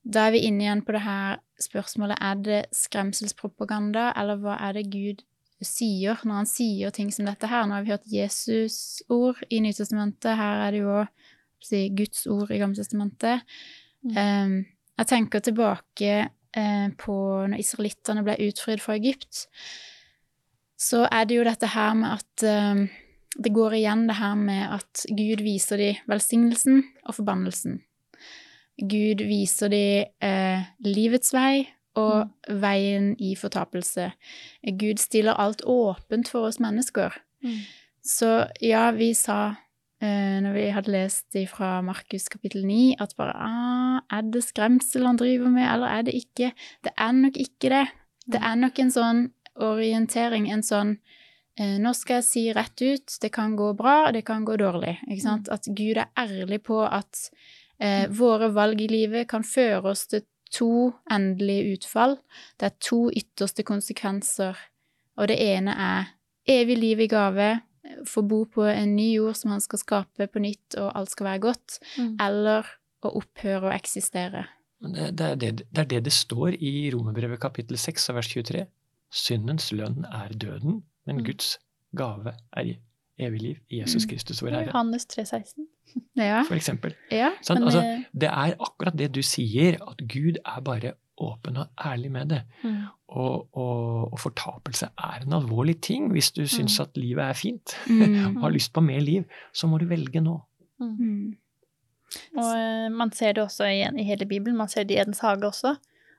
da 0.00 0.26
er 0.26 0.30
vi 0.32 0.46
inne 0.48 0.64
igjen 0.64 0.80
på 0.80 0.94
det 0.96 1.02
her 1.04 1.40
spørsmålet 1.60 2.16
er 2.24 2.34
det 2.40 2.60
skremselspropaganda, 2.72 4.12
eller 4.16 4.38
hva 4.40 4.56
er 4.56 4.78
det 4.78 4.86
Gud 4.88 5.20
sier 5.66 6.20
når 6.24 6.42
han 6.42 6.48
sier 6.48 6.94
ting 6.94 7.10
som 7.14 7.28
dette 7.28 7.48
her? 7.50 7.66
Nå 7.66 7.76
har 7.76 7.86
vi 7.86 7.92
hørt 7.94 8.10
Jesus' 8.10 9.02
ord 9.12 9.40
i 9.50 9.60
Nytestamentet, 9.64 10.36
her 10.38 10.64
er 10.66 10.74
det 10.74 10.82
jo 10.82 10.98
si, 11.64 11.88
Guds 11.96 12.26
ord 12.30 12.52
i 12.52 12.60
Gammeltestamentet. 12.60 13.44
Mm. 14.06 14.16
Um, 14.16 14.54
jeg 15.00 15.10
tenker 15.10 15.44
tilbake 15.44 16.16
uh, 16.28 16.88
på 17.00 17.18
når 17.50 17.60
israelittene 17.60 18.24
ble 18.26 18.38
utfridd 18.48 18.82
fra 18.84 18.96
Egypt, 19.00 19.46
så 20.80 21.04
er 21.12 21.28
det 21.28 21.36
jo 21.36 21.44
dette 21.44 21.68
her 21.74 21.92
med 21.98 22.16
at 22.16 22.46
um, 22.72 22.86
det 23.36 23.52
går 23.54 23.76
igjen 23.78 24.06
det 24.08 24.16
her 24.18 24.34
med 24.38 24.64
at 24.80 25.04
Gud 25.12 25.44
viser 25.44 25.80
de 25.80 25.92
velsignelsen 26.10 26.82
og 27.04 27.20
forbannelsen. 27.20 27.78
Gud 28.80 29.22
viser 29.28 29.70
de 29.72 29.84
eh, 30.08 30.68
livets 30.86 31.34
vei 31.36 31.68
og 31.98 32.30
veien 32.62 33.14
i 33.18 33.34
fortapelse. 33.38 34.10
Gud 34.78 35.02
stiller 35.02 35.38
alt 35.40 35.64
åpent 35.66 36.30
for 36.30 36.50
oss 36.50 36.60
mennesker. 36.62 37.16
Mm. 37.42 37.58
Så 38.04 38.30
ja, 38.64 38.90
vi 38.96 39.10
sa 39.14 39.54
eh, 40.00 40.38
når 40.42 40.56
vi 40.56 40.66
hadde 40.74 40.94
lest 40.94 41.38
fra 41.50 41.80
Markus 41.84 42.28
kapittel 42.32 42.64
9, 42.66 42.96
at 43.00 43.14
bare 43.18 43.34
ah, 43.36 44.00
Er 44.10 44.22
det 44.32 44.44
skremsel 44.46 45.06
han 45.06 45.18
driver 45.20 45.50
med, 45.52 45.66
eller 45.66 45.86
er 45.98 46.06
det 46.08 46.16
ikke? 46.16 46.52
Det 46.84 46.92
er 46.96 47.12
nok 47.12 47.36
ikke 47.36 47.72
det. 47.74 47.86
Det 48.30 48.40
er 48.40 48.56
nok 48.56 48.78
en 48.78 48.92
sånn 48.94 49.24
orientering, 49.60 50.50
en 50.50 50.62
sånn 50.64 50.96
eh, 51.58 51.76
Nå 51.82 51.92
skal 51.96 52.20
jeg 52.20 52.28
si 52.28 52.44
rett 52.56 52.80
ut, 52.80 53.18
det 53.20 53.32
kan 53.34 53.56
gå 53.58 53.72
bra, 53.78 54.12
det 54.14 54.24
kan 54.28 54.46
gå 54.48 54.56
dårlig. 54.60 54.98
Ikke 55.08 55.24
sant? 55.26 55.50
At 55.52 55.68
Gud 55.68 55.98
er 55.98 56.12
ærlig 56.18 56.62
på 56.64 56.80
at 56.86 57.28
eh, 57.80 58.06
våre 58.08 58.50
valg 58.54 58.80
i 58.80 58.88
livet 58.90 59.28
kan 59.28 59.44
føre 59.44 59.92
oss 59.92 60.06
til 60.10 60.24
to 60.50 60.92
endelige 61.10 61.72
utfall. 61.76 62.16
Det 62.60 62.66
er 62.70 62.76
to 62.80 63.10
ytterste 63.16 63.62
konsekvenser, 63.62 64.56
og 65.16 65.28
det 65.28 65.36
ene 65.40 65.70
er 65.78 66.04
evig 66.48 66.78
liv 66.78 67.00
i 67.00 67.06
gave, 67.06 67.60
få 68.06 68.22
bo 68.28 68.44
på 68.44 68.64
en 68.68 68.96
ny 68.96 69.14
jord 69.16 69.34
som 69.38 69.50
han 69.50 69.60
skal 69.60 69.78
skape 69.78 70.26
på 70.32 70.38
nytt, 70.42 70.74
og 70.78 70.92
alt 70.98 71.10
skal 71.10 71.26
være 71.26 71.38
godt, 71.40 71.78
Mm. 71.98 72.16
eller 72.20 72.66
å 73.02 73.14
opphøre 73.16 73.70
å 73.70 73.74
eksistere. 73.74 74.44
Men 74.80 74.92
det, 74.92 75.16
det, 75.18 75.26
er 75.26 75.34
det, 75.36 75.50
det 75.72 75.78
er 75.78 75.84
det 75.84 76.04
det 76.04 76.12
står 76.12 76.54
i 76.60 76.90
Romerbrevet 76.92 77.40
kapittel 77.40 77.76
6 77.76 78.08
vers 78.16 78.28
23. 78.28 78.66
Syndens 79.10 79.72
lønn 79.72 80.04
er 80.12 80.28
døden, 80.32 80.82
men 81.06 81.16
Mm. 81.16 81.24
Guds 81.24 81.58
gave 81.96 82.32
er 82.56 82.74
evig 83.18 83.40
liv 83.42 83.56
i 83.70 83.80
Jesus 83.80 84.04
Mm. 84.04 84.10
Kristus 84.10 84.42
vår 84.42 84.50
Herre. 84.50 84.66
Johannes 84.72 85.06
3,16. 85.06 85.66
Ja. 86.16 86.42
For 86.48 86.54
eksempel. 86.58 86.94
ja. 87.10 87.30
sånn? 87.42 87.60
Men, 87.62 87.68
Altså, 87.70 87.80
eh, 87.82 88.00
det 88.12 88.28
er 88.28 88.56
akkurat 88.60 88.96
det 88.98 89.12
du 89.14 89.22
sier, 89.22 89.78
at 89.88 89.96
Gud 90.08 90.36
er 90.44 90.60
bare 90.60 90.92
åpen 91.20 91.56
og 91.60 91.68
ærlig 91.84 92.10
med 92.12 92.28
det. 92.28 92.42
mm. 92.64 92.80
Og, 93.10 93.48
og, 93.58 94.12
og 94.12 94.18
fortapelse 94.22 94.86
er 94.96 95.24
en 95.26 95.32
alvorlig 95.32 95.80
ting. 95.82 96.10
Hvis 96.12 96.30
du 96.32 96.44
syns 96.46 96.78
Mm. 96.78 96.82
at 96.84 96.96
livet 96.96 97.24
er 97.24 97.32
fint, 97.34 97.76
Mm. 97.88 98.36
og 98.36 98.42
har 98.42 98.50
lyst 98.54 98.72
på 98.72 98.80
mer 98.80 99.00
liv, 99.00 99.24
så 99.52 99.66
må 99.66 99.78
du 99.80 99.86
velge 99.90 100.20
nå. 100.22 100.36
Mm. 100.80 101.34
Og 102.36 102.50
eh, 102.56 102.88
man 102.90 103.12
ser 103.12 103.32
det 103.36 103.42
også 103.44 103.64
igjen 103.70 103.98
i 103.98 104.04
hele 104.06 104.26
Bibelen. 104.26 104.56
Man 104.58 104.68
ser 104.68 104.84
det 104.84 104.94
i 104.96 105.00
Edens 105.00 105.20
hage 105.24 105.46
også. 105.46 105.76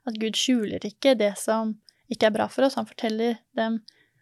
At 0.07 0.19
Gud 0.19 0.33
skjuler 0.39 0.83
ikke 0.87 1.15
det 1.19 1.33
som 1.37 1.75
ikke 2.09 2.25
er 2.29 2.35
bra 2.35 2.47
for 2.51 2.65
oss. 2.67 2.75
Han 2.79 2.87
forteller 2.89 3.35
dem 3.57 3.79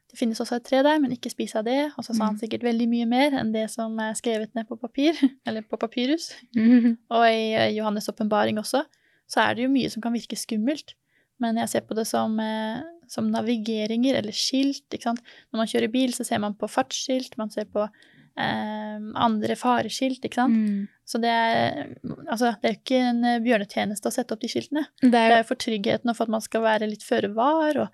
det 0.10 0.18
finnes 0.18 0.40
også 0.42 0.56
et 0.58 0.64
tre 0.66 0.82
der, 0.84 1.00
men 1.00 1.12
ikke 1.14 1.30
spis 1.30 1.54
av 1.56 1.66
det. 1.68 1.92
Og 1.98 2.04
så 2.04 2.16
sa 2.16 2.26
han 2.26 2.36
Mm. 2.36 2.40
sikkert 2.42 2.64
veldig 2.66 2.88
mye 2.90 3.06
mer 3.08 3.32
enn 3.40 3.52
det 3.54 3.70
som 3.70 3.98
er 4.00 4.14
skrevet 4.18 4.54
ned 4.56 4.68
på 4.68 4.78
papir, 4.80 5.14
eller 5.48 5.62
på 5.62 5.78
papyrus. 5.78 6.32
Mm. 6.58 6.98
Og 7.12 7.26
i 7.30 7.54
eh, 7.54 7.74
Johannes' 7.78 8.10
åpenbaring 8.10 8.58
også, 8.58 8.84
så 9.30 9.42
er 9.46 9.54
det 9.56 9.64
jo 9.68 9.70
mye 9.70 9.90
som 9.94 10.02
kan 10.02 10.14
virke 10.14 10.36
skummelt. 10.36 10.96
Men 11.40 11.56
jeg 11.62 11.70
ser 11.70 11.82
på 11.88 11.96
det 11.96 12.08
som, 12.10 12.34
eh, 12.40 12.82
som 13.08 13.30
navigeringer 13.32 14.18
eller 14.18 14.34
skilt. 14.36 14.84
Ikke 14.92 15.04
sant? 15.12 15.22
Når 15.54 15.58
man 15.62 15.68
kjører 15.68 15.92
bil, 15.94 16.12
så 16.12 16.26
ser 16.26 16.40
man 16.40 16.54
på 16.58 16.68
fartsskilt, 16.68 17.38
man 17.38 17.50
ser 17.54 17.66
på 17.66 17.86
eh, 18.38 19.00
andre 19.16 19.56
fareskilt. 19.56 20.24
Ikke 20.26 20.36
sant? 20.42 20.56
Mm. 20.58 20.88
Så 21.06 21.20
det 21.22 21.30
er, 21.32 21.94
altså, 22.30 22.56
det 22.62 22.70
er 22.70 22.74
jo 22.76 22.80
ikke 22.82 23.02
en 23.10 23.24
eh, 23.26 23.40
bjørnetjeneste 23.46 24.10
å 24.10 24.14
sette 24.14 24.34
opp 24.36 24.42
de 24.44 24.50
skiltene. 24.52 24.88
Det 25.02 25.12
Det 25.12 25.20
er 25.22 25.32
er 25.32 25.38
jo 25.38 25.44
jo 25.44 25.50
for 25.54 25.56
tryggheten 25.64 26.10
og 26.12 26.16
for 26.18 26.24
at 26.28 26.34
man 26.38 26.42
skal 26.46 26.62
være 26.66 26.90
litt 26.90 27.04
føre 27.06 27.32
var. 27.36 27.78
Og 27.86 27.90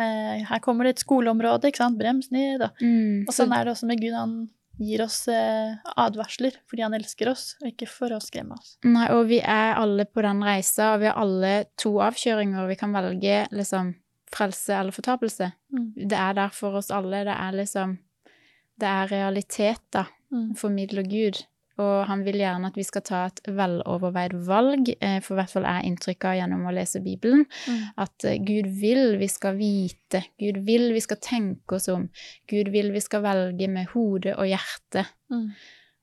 eh, 0.00 0.42
her 0.48 0.62
kommer 0.64 0.88
det 0.88 0.96
et 0.96 1.04
skoleområde, 1.04 1.70
ikke 1.70 1.82
sant. 1.84 1.98
Brems 2.00 2.30
ned. 2.34 2.64
Og, 2.64 2.82
mm. 2.82 3.28
og 3.28 3.36
sånn 3.36 3.54
er 3.56 3.66
det 3.66 3.74
også 3.76 3.88
med 3.90 4.02
Gud. 4.02 4.16
Han 4.16 4.36
gir 4.82 5.02
oss 5.04 5.26
eh, 5.28 5.74
advarsler 6.00 6.56
fordi 6.70 6.84
han 6.86 6.96
elsker 6.96 7.30
oss, 7.32 7.52
og 7.60 7.68
ikke 7.72 7.88
for 7.90 8.14
å 8.14 8.20
skremme 8.22 8.56
oss. 8.56 8.76
Nei, 8.88 9.08
og 9.14 9.26
vi 9.30 9.40
er 9.42 9.76
alle 9.80 10.06
på 10.08 10.24
den 10.24 10.42
reisa, 10.44 10.94
og 10.94 11.02
vi 11.02 11.10
har 11.10 11.20
alle 11.20 11.52
to 11.80 11.96
avkjøringer. 12.04 12.70
Vi 12.70 12.78
kan 12.80 12.96
velge 12.96 13.42
liksom 13.52 13.92
frelse 14.32 14.74
eller 14.74 14.96
fortapelse. 14.96 15.50
Mm. 15.74 16.08
Det 16.08 16.18
er 16.18 16.38
der 16.38 16.56
for 16.56 16.80
oss 16.80 16.90
alle. 16.94 17.24
Det 17.28 17.36
er 17.36 17.60
liksom 17.60 17.98
Det 18.82 18.88
er 18.88 19.10
realitet, 19.12 19.82
da. 19.92 20.06
Mm. 20.32 20.54
Formidler 20.56 21.04
Gud. 21.06 21.42
Og 21.80 22.06
han 22.08 22.22
vil 22.26 22.40
gjerne 22.42 22.68
at 22.68 22.76
vi 22.76 22.84
skal 22.84 23.04
ta 23.06 23.20
et 23.30 23.40
veloverveid 23.48 24.34
valg, 24.46 24.90
eh, 25.00 25.18
for 25.24 25.34
i 25.34 25.40
hvert 25.40 25.54
fall 25.54 25.68
er 25.68 25.86
inntrykket 25.88 26.38
gjennom 26.40 26.66
å 26.68 26.74
lese 26.76 27.00
Bibelen. 27.04 27.46
Mm. 27.64 27.82
At 28.04 28.26
eh, 28.28 28.40
Gud 28.44 28.68
vil 28.80 29.16
vi 29.20 29.28
skal 29.32 29.56
vite, 29.60 30.24
Gud 30.40 30.62
vil 30.66 30.90
vi 30.92 31.04
skal 31.04 31.20
tenke 31.24 31.78
oss 31.78 31.88
om, 31.92 32.08
Gud 32.50 32.72
vil 32.74 32.92
vi 32.92 33.04
skal 33.04 33.24
velge 33.24 33.70
med 33.72 33.92
hode 33.94 34.36
og 34.36 34.50
hjerte. 34.50 35.06
Mm. 35.32 35.46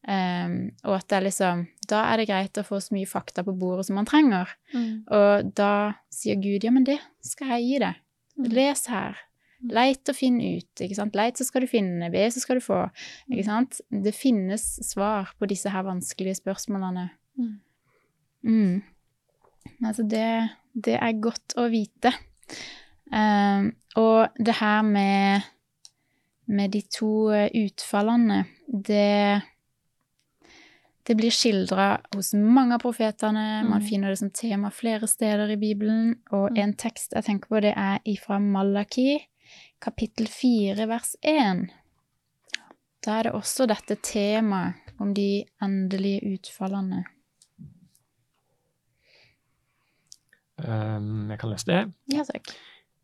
Um, 0.10 0.54
og 0.88 0.94
at 0.96 1.10
det 1.12 1.16
er 1.18 1.24
liksom 1.26 1.64
Da 1.92 2.06
er 2.08 2.22
det 2.22 2.30
greit 2.30 2.56
å 2.56 2.64
få 2.64 2.78
så 2.80 2.94
mye 2.96 3.10
fakta 3.10 3.44
på 3.44 3.52
bordet 3.60 3.90
som 3.90 3.98
man 4.00 4.08
trenger. 4.08 4.48
Mm. 4.72 4.92
Og 5.12 5.50
da 5.58 5.72
sier 6.14 6.40
Gud 6.40 6.64
ja, 6.64 6.72
men 6.72 6.88
det 6.88 7.02
skal 7.26 7.58
jeg 7.58 7.66
gi 7.68 7.82
deg. 7.84 8.00
Mm. 8.40 8.48
Les 8.56 8.86
her. 8.94 9.20
Leit 9.62 10.08
og 10.10 10.16
finn 10.16 10.38
ut. 10.40 10.80
ikke 10.80 10.96
sant? 10.96 11.16
Leit, 11.16 11.38
så 11.38 11.44
skal 11.44 11.62
du 11.62 11.68
finne. 11.68 12.08
Be, 12.12 12.22
så 12.32 12.40
skal 12.40 12.56
du 12.56 12.62
få. 12.64 12.90
ikke 13.30 13.44
sant? 13.46 13.82
Det 13.92 14.14
finnes 14.16 14.64
svar 14.88 15.34
på 15.40 15.46
disse 15.52 15.70
her 15.70 15.84
vanskelige 15.84 16.36
spørsmålene. 16.40 17.10
Mm. 17.38 17.60
Mm. 18.44 18.82
Altså, 19.86 20.04
det, 20.08 20.50
det 20.76 20.96
er 20.96 21.20
godt 21.22 21.58
å 21.60 21.68
vite. 21.70 22.14
Um, 23.12 23.74
og 23.98 24.30
det 24.40 24.56
her 24.62 24.82
med, 24.86 25.42
med 26.48 26.72
de 26.72 26.82
to 26.82 27.30
eh, 27.34 27.50
utfallene, 27.66 28.46
det 28.68 29.42
det 31.10 31.16
blir 31.18 31.34
skildra 31.34 31.96
hos 32.14 32.36
mange 32.38 32.76
av 32.76 32.84
profetene. 32.84 33.64
Man 33.66 33.82
Mm. 33.82 33.88
finner 33.90 34.10
det 34.10 34.20
som 34.20 34.30
tema 34.30 34.70
flere 34.70 35.08
steder 35.08 35.50
i 35.50 35.56
Bibelen. 35.58 36.20
Og 36.32 36.52
Mm. 36.52 36.58
en 36.58 36.74
tekst 36.74 37.14
jeg 37.16 37.24
tenker 37.24 37.48
på, 37.50 37.62
det 37.62 37.74
er 37.76 37.98
ifra 38.06 38.38
Malaki, 38.40 39.18
kapittel 39.84 40.28
4, 40.28 40.88
vers 40.90 41.16
1. 41.22 41.68
Da 43.06 43.20
er 43.20 43.30
det 43.30 43.36
også 43.38 43.68
dette 43.70 43.96
temaet 44.04 44.76
om 45.00 45.14
de 45.16 45.46
endelige 45.64 46.36
utfallene. 46.36 47.06
Um, 50.60 51.30
jeg 51.32 51.40
kan 51.40 51.54
lese 51.54 51.70
det. 51.70 51.80
Ja 52.12 52.26
takk. 52.28 52.52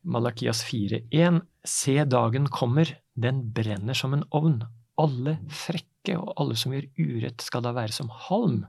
Malakias 0.06 0.62
4,1. 0.68 1.40
Se 1.66 1.96
dagen 2.06 2.50
kommer, 2.52 2.92
den 3.16 3.46
brenner 3.56 3.98
som 3.98 4.14
en 4.14 4.26
ovn. 4.36 4.60
Alle 5.02 5.38
frekke 5.50 6.18
og 6.20 6.36
alle 6.40 6.58
som 6.60 6.76
gjør 6.76 6.90
urett 7.00 7.44
skal 7.44 7.64
da 7.66 7.72
være 7.76 7.96
som 7.96 8.12
halm. 8.28 8.66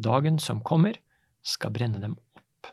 Dagen 0.00 0.40
som 0.40 0.64
kommer, 0.64 0.96
skal 1.44 1.72
brenne 1.72 2.00
dem 2.02 2.16
opp, 2.36 2.72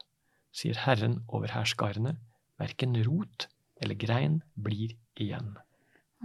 sier 0.55 0.79
Herren 0.87 1.21
over 1.27 1.51
hærskarene. 1.53 2.15
Verken 2.59 2.95
rot 3.05 3.47
eller 3.81 3.95
grein 3.95 4.41
blir 4.55 4.95
igjen. 5.19 5.55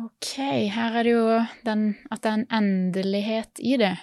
Ok, 0.01 0.39
her 0.73 0.97
er 0.97 1.05
det 1.05 1.13
jo 1.13 1.27
den, 1.67 1.85
at 2.11 2.23
det 2.25 2.31
er 2.31 2.39
en 2.39 2.49
endelighet 2.59 3.61
i 3.61 3.77
det. 3.81 3.95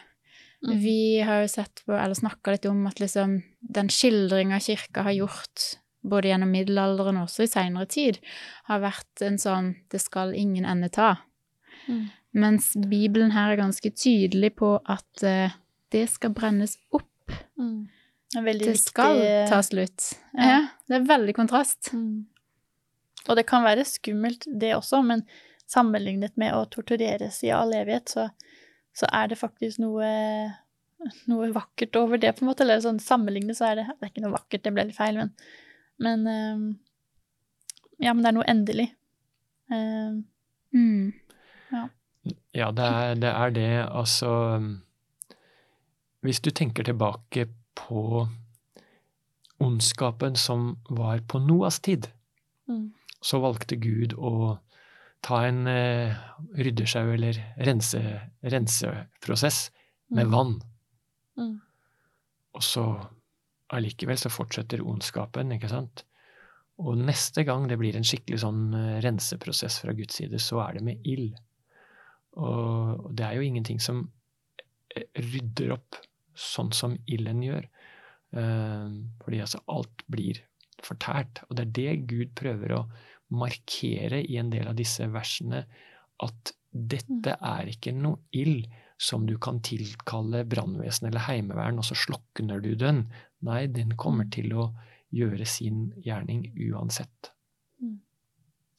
Mm. 0.65 0.73
Vi 0.83 1.01
har 1.25 1.43
jo 1.43 1.51
sett 1.51 1.81
på, 1.85 1.95
eller 1.95 2.17
snakka 2.17 2.53
litt 2.53 2.67
om 2.69 2.83
at 2.89 2.99
liksom 3.01 3.39
den 3.59 3.89
skildringa 3.93 4.59
kirka 4.61 5.05
har 5.07 5.15
gjort, 5.15 5.65
både 6.05 6.29
gjennom 6.29 6.51
middelalderen 6.53 7.19
og 7.19 7.29
også 7.29 7.47
i 7.47 7.51
seinere 7.51 7.89
tid, 7.89 8.19
har 8.69 8.83
vært 8.83 9.23
en 9.25 9.39
sånn 9.41 9.75
'det 9.89 10.01
skal 10.01 10.35
ingen 10.35 10.65
ende 10.65 10.89
ta'. 10.89 11.17
Mm. 11.87 12.09
Mens 12.33 12.73
Bibelen 12.75 13.31
her 13.31 13.51
er 13.51 13.63
ganske 13.63 13.89
tydelig 13.89 14.55
på 14.55 14.77
at 14.85 15.23
uh, 15.23 15.49
det 15.91 16.09
skal 16.09 16.29
brennes 16.29 16.77
opp. 16.91 17.31
Mm. 17.57 17.89
Det 18.33 18.59
Det 18.59 18.77
skal 18.77 19.17
ta 19.49 19.61
slutt. 19.61 20.19
Ja. 20.37 20.45
Ja, 20.45 20.67
det 20.87 20.95
er 20.95 21.07
veldig 21.07 21.33
kontrast. 21.33 21.93
Mm. 21.93 22.27
Og 23.27 23.35
det 23.35 23.45
kan 23.49 23.65
være 23.65 23.83
skummelt, 23.85 24.45
det 24.47 24.71
også, 24.77 25.01
men 25.05 25.25
sammenlignet 25.69 26.37
med 26.39 26.55
å 26.55 26.63
tortureres 26.71 27.43
i 27.45 27.51
all 27.53 27.73
evighet, 27.77 28.09
så, 28.09 28.29
så 28.95 29.09
er 29.13 29.27
det 29.29 29.37
faktisk 29.37 29.81
noe, 29.83 30.07
noe 31.29 31.49
vakkert 31.53 31.99
over 31.99 32.17
det, 32.17 32.31
på 32.37 32.45
en 32.45 32.49
måte. 32.49 32.63
Eller 32.65 32.81
sånn 32.83 33.01
sammenlignet, 33.03 33.57
så 33.59 33.69
er 33.69 33.81
det 33.81 33.87
Det 33.91 34.07
er 34.07 34.13
ikke 34.13 34.23
noe 34.25 34.37
vakkert, 34.37 34.63
det 34.65 34.73
ble 34.73 34.87
litt 34.89 34.97
feil, 34.97 35.19
men 35.19 35.33
Men 35.99 36.27
ehm, 36.27 36.67
Ja, 37.99 38.13
men 38.13 38.23
det 38.23 38.29
er 38.31 38.37
noe 38.39 38.47
endelig. 38.47 38.89
Ehm, 39.71 40.23
Mm. 40.71 41.13
Ja, 42.53 42.71
det 42.71 42.83
er 42.85 43.15
det, 43.15 43.29
er 43.29 43.49
det 43.49 43.69
altså 43.89 44.29
Hvis 46.21 46.39
du 46.45 46.51
tenker 46.51 46.83
tilbake 46.83 47.47
på 47.75 48.27
ondskapen 49.59 50.35
som 50.35 50.77
var 50.89 51.19
på 51.27 51.39
Noas 51.39 51.79
tid, 51.79 52.07
Mm. 52.69 52.93
Så 53.21 53.39
valgte 53.43 53.75
Gud 53.81 54.13
å 54.17 54.59
ta 55.25 55.41
en 55.47 55.65
eh, 55.67 56.15
ryddesjau 56.55 57.09
eller 57.13 57.39
rense, 57.67 57.99
renseprosess 58.41 59.69
med 60.09 60.25
Mm. 60.27 60.31
vann. 60.31 60.53
Mm. 61.37 61.57
Og 62.55 62.63
så 62.63 62.85
allikevel 63.75 64.17
så 64.17 64.31
fortsetter 64.31 64.81
ondskapen, 64.81 65.51
ikke 65.53 65.69
sant? 65.69 66.05
Og 66.79 66.95
neste 66.97 67.43
gang 67.43 67.67
det 67.67 67.77
blir 67.77 67.95
en 67.99 68.07
skikkelig 68.07 68.39
sånn 68.41 68.73
eh, 68.73 69.01
renseprosess 69.03 69.81
fra 69.83 69.93
Guds 69.93 70.15
side, 70.15 70.39
så 70.39 70.61
er 70.63 70.79
det 70.79 70.83
med 70.87 71.03
ild. 71.05 71.35
Og 72.39 73.09
det 73.13 73.25
er 73.25 73.35
jo 73.35 73.41
ingenting 73.45 73.79
som 73.83 74.05
eh, 74.95 75.03
rydder 75.19 75.75
opp 75.75 75.99
sånn 76.39 76.71
som 76.73 76.95
ilden 77.11 77.43
gjør. 77.43 77.67
Eh, 78.39 78.87
Fordi 79.25 79.41
altså 79.43 79.59
alt 79.67 80.05
blir 80.07 80.39
fortært. 80.85 81.43
Og 81.49 81.57
det 81.57 81.65
er 81.65 81.73
det 81.79 82.09
Gud 82.11 82.35
prøver 82.39 82.75
å 82.75 82.83
markere 83.29 84.21
i 84.23 84.39
en 84.41 84.51
del 84.53 84.69
av 84.69 84.77
disse 84.77 85.05
versene, 85.13 85.63
at 86.25 86.53
dette 86.69 87.35
er 87.35 87.69
ikke 87.71 87.93
noe 87.95 88.19
ild 88.35 88.67
som 88.99 89.23
du 89.25 89.37
kan 89.41 89.61
tilkalle 89.63 90.43
brannvesen 90.49 91.07
eller 91.07 91.23
heimevern, 91.29 91.79
og 91.79 91.87
så 91.87 91.95
slukner 91.97 92.59
du 92.63 92.73
den. 92.75 93.05
Nei, 93.47 93.63
den 93.71 93.95
kommer 93.99 94.27
til 94.33 94.51
å 94.57 94.69
gjøre 95.15 95.47
sin 95.47 95.89
gjerning 96.03 96.49
uansett. 96.69 97.31
Mm. 97.79 97.99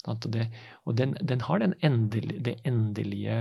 Det, 0.00 0.46
og 0.88 0.96
den, 0.96 1.12
den 1.20 1.42
har 1.44 1.58
den 1.60 1.74
endel- 1.84 2.40
det 2.40 2.54
endelige 2.64 3.34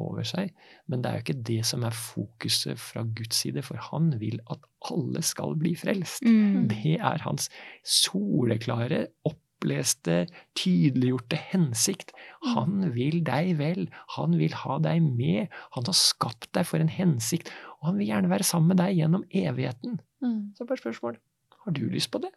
over 0.00 0.24
seg, 0.24 0.54
men 0.88 1.02
det 1.02 1.10
er 1.10 1.18
jo 1.18 1.24
ikke 1.24 1.42
det 1.44 1.66
som 1.68 1.84
er 1.84 1.92
fokuset 1.92 2.80
fra 2.80 3.02
Guds 3.04 3.36
side, 3.36 3.60
for 3.62 3.76
han 3.90 4.14
vil 4.20 4.40
at 4.50 4.64
alle 4.90 5.20
skal 5.22 5.52
bli 5.60 5.74
frelst. 5.76 6.24
Mm. 6.24 6.70
Det 6.72 6.96
er 6.96 7.20
hans 7.26 7.50
soleklare, 7.84 9.06
oppleste, 9.28 10.24
tydeliggjorte 10.56 11.36
hensikt. 11.52 12.16
Han 12.54 12.88
vil 12.96 13.20
deg 13.24 13.58
vel, 13.60 13.90
han 14.16 14.38
vil 14.40 14.56
ha 14.64 14.80
deg 14.88 15.04
med, 15.04 15.52
han 15.76 15.84
har 15.84 16.00
skapt 16.00 16.48
deg 16.56 16.64
for 16.64 16.80
en 16.80 16.92
hensikt, 16.92 17.52
og 17.76 17.92
han 17.92 18.00
vil 18.00 18.08
gjerne 18.08 18.32
være 18.32 18.48
sammen 18.48 18.72
med 18.72 18.80
deg 18.80 18.96
gjennom 19.02 19.28
evigheten. 19.28 20.00
Mm. 20.24 20.54
Så 20.56 20.64
bare 20.64 20.80
spørsmål, 20.80 21.20
har 21.64 21.76
du 21.76 21.84
lyst 21.92 22.08
på 22.10 22.24
det? 22.24 22.32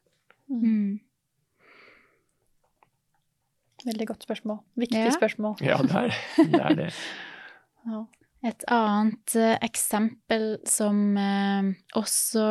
Mm. 0.51 0.99
Veldig 3.87 4.07
godt 4.09 4.25
spørsmål. 4.27 4.59
Viktig 4.75 4.99
Ja. 5.05 5.11
spørsmål. 5.15 5.55
Ja, 5.63 5.77
det 5.81 5.95
er 5.95 6.11
det. 6.11 6.61
Er 6.61 6.75
det. 6.83 6.93
Ja. 7.87 8.01
Et 8.43 8.63
annet 8.67 9.35
eh, 9.39 9.55
eksempel 9.63 10.57
som 10.67 10.97
eh, 11.17 11.69
også 11.95 12.43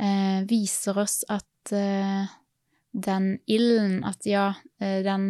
eh, 0.00 0.38
viser 0.48 0.96
oss 0.98 1.18
at 1.28 1.72
eh, 1.76 2.24
den 2.96 3.26
ilden, 3.46 4.00
at 4.08 4.24
ja, 4.26 4.46
eh, 4.80 5.02
den 5.04 5.28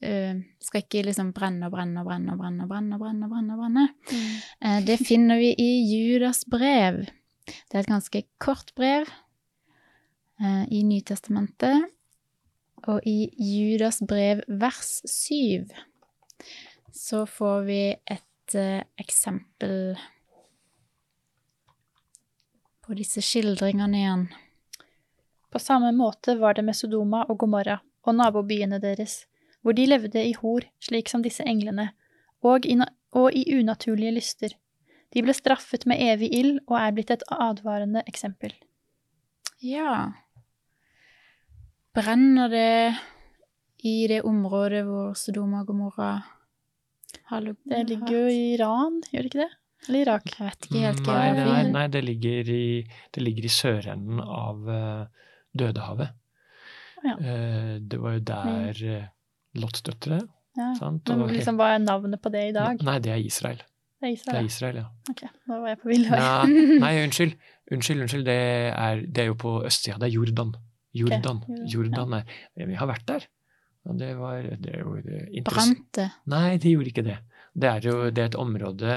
eh, 0.00 0.40
skal 0.64 0.82
ikke 0.82 1.04
liksom 1.06 1.34
brenne 1.36 1.68
og 1.68 1.76
brenne 1.76 2.00
og 2.00 2.08
brenne 2.08 2.32
og 2.32 2.40
brenne 2.40 2.64
og 2.64 2.72
brenne. 2.72 2.96
og 2.96 3.04
brenne, 3.04 3.28
og 3.28 3.30
brenne, 3.36 3.52
og 3.54 3.60
brenne. 3.60 3.84
Mm. 4.10 4.40
Eh, 4.64 4.80
det 4.88 4.98
finner 5.06 5.38
vi 5.38 5.52
i 5.52 5.70
Judas 5.92 6.42
brev. 6.48 7.04
Det 7.46 7.76
er 7.76 7.84
et 7.84 7.92
ganske 7.92 8.24
kort 8.42 8.72
brev 8.74 9.04
eh, 10.40 10.64
i 10.72 10.82
Nytestamentet. 10.82 11.92
Og 12.86 13.02
i 13.02 13.26
Judas 13.42 13.98
brev 14.06 14.44
vers 14.46 15.00
7 15.10 15.66
så 16.94 17.24
får 17.26 17.64
vi 17.66 17.80
et 17.92 18.54
uh, 18.54 18.82
eksempel 19.02 19.96
på 22.86 22.94
disse 22.96 23.20
skildringene 23.26 23.98
igjen. 24.00 24.26
På 25.50 25.58
samme 25.58 25.90
måte 25.96 26.36
var 26.38 26.54
det 26.54 26.62
med 26.64 26.78
Sodoma 26.78 27.24
og 27.26 27.40
Gomorra 27.42 27.80
og 28.06 28.16
nabobyene 28.16 28.78
deres, 28.80 29.24
hvor 29.60 29.74
de 29.74 29.88
levde 29.90 30.22
i 30.22 30.36
hor, 30.38 30.64
slik 30.78 31.10
som 31.10 31.24
disse 31.26 31.44
englene, 31.44 31.90
og 32.46 32.68
i, 32.70 32.78
og 33.18 33.34
i 33.34 33.42
unaturlige 33.58 34.14
lyster. 34.14 34.54
De 35.10 35.24
ble 35.26 35.34
straffet 35.34 35.88
med 35.90 36.00
evig 36.00 36.30
ild 36.38 36.60
og 36.68 36.78
er 36.78 36.94
blitt 36.94 37.10
et 37.10 37.26
advarende 37.34 38.06
eksempel. 38.06 38.54
Ja 39.58 40.14
Brenner 41.96 42.50
det 42.52 42.96
i 43.88 44.06
det 44.10 44.22
området 44.26 44.82
hvor 44.84 45.14
Sodoma 45.16 45.62
og 45.62 45.70
Gomorra 45.70 46.10
har 47.30 47.44
ligget? 47.44 47.62
Det 47.72 47.82
ligger 47.88 48.18
jo 48.18 48.26
i 48.28 48.42
Iran, 48.56 49.00
gjør 49.12 49.24
det 49.24 49.30
ikke 49.30 49.44
det? 49.44 49.52
Eller 49.86 50.02
Irak? 50.02 50.30
Jeg 50.34 50.46
vet 50.46 50.66
ikke 50.66 50.82
helt 50.82 51.02
Nei, 51.06 51.26
det, 51.36 51.46
er, 51.46 51.68
nei 51.72 51.84
det, 51.94 52.02
ligger 52.04 52.50
i, 52.52 53.46
i 53.46 53.52
sørenden 53.52 54.20
av 54.20 54.66
uh, 54.66 55.28
Dødehavet. 55.56 56.12
Ja. 57.04 57.14
Uh, 57.20 57.72
det 57.80 58.00
var 58.02 58.16
jo 58.16 58.24
der 58.32 58.82
uh, 58.82 59.06
Lots 59.62 59.84
døtre, 59.86 60.20
Ja. 60.56 60.72
sant? 60.76 61.08
Men 61.08 61.32
liksom, 61.32 61.56
hva 61.60 61.74
er 61.76 61.82
navnet 61.84 62.20
på 62.20 62.32
det 62.34 62.48
i 62.50 62.54
dag? 62.56 62.82
Nei, 62.84 62.98
det 63.04 63.12
er 63.14 63.24
Israel. 63.24 63.62
Det 63.96 64.10
er 64.10 64.12
Det 64.12 64.18
Israel. 64.18 64.36
er 64.36 64.50
Israel, 64.50 64.76
ja. 64.82 64.86
Ok, 65.12 65.22
nå 65.48 65.60
var 65.62 65.72
jeg 65.72 65.78
på 65.80 65.92
ville. 65.92 66.20
Nei, 66.20 66.64
nei, 66.84 66.94
unnskyld. 67.06 67.36
Unnskyld, 67.72 68.04
unnskyld. 68.04 68.26
Det 68.28 68.40
er, 68.72 69.04
det 69.06 69.24
er 69.24 69.30
jo 69.30 69.38
på 69.40 69.58
østsida. 69.64 69.96
Det 70.02 70.10
er 70.10 70.16
Jordan. 70.18 70.52
Jordan. 71.00 71.40
Jordan, 71.46 71.66
Jordan 71.72 72.14
er 72.20 72.66
Vi 72.72 72.74
har 72.80 72.88
vært 72.90 73.06
der. 73.06 73.26
Og 73.86 73.98
det 74.00 74.12
var 74.18 74.42
det 74.42 74.80
Brant 75.46 75.84
det? 75.94 76.08
Nei, 76.26 76.56
det 76.58 76.72
gjorde 76.72 76.90
ikke 76.90 77.04
det. 77.06 77.18
Det 77.54 77.68
er 77.70 77.80
jo 77.86 78.10
det 78.10 78.18
er 78.24 78.30
et 78.32 78.38
område 78.42 78.96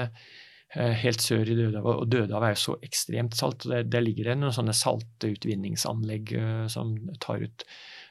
eh, 0.74 0.94
helt 1.04 1.22
sør 1.22 1.46
i 1.46 1.54
Dødehavet, 1.54 2.00
og 2.02 2.08
Dødehavet 2.10 2.48
er 2.48 2.56
jo 2.56 2.62
så 2.64 2.74
ekstremt 2.82 3.34
salt. 3.38 3.66
og 3.66 3.70
det- 3.72 3.90
Der 3.90 4.00
ligger 4.02 4.24
det 4.32 4.38
noen 4.38 4.52
sånne 4.56 4.74
saltutvinningsanlegg 4.74 6.32
eh, 6.36 6.66
som 6.68 6.94
tar 7.22 7.42
ut 7.46 7.64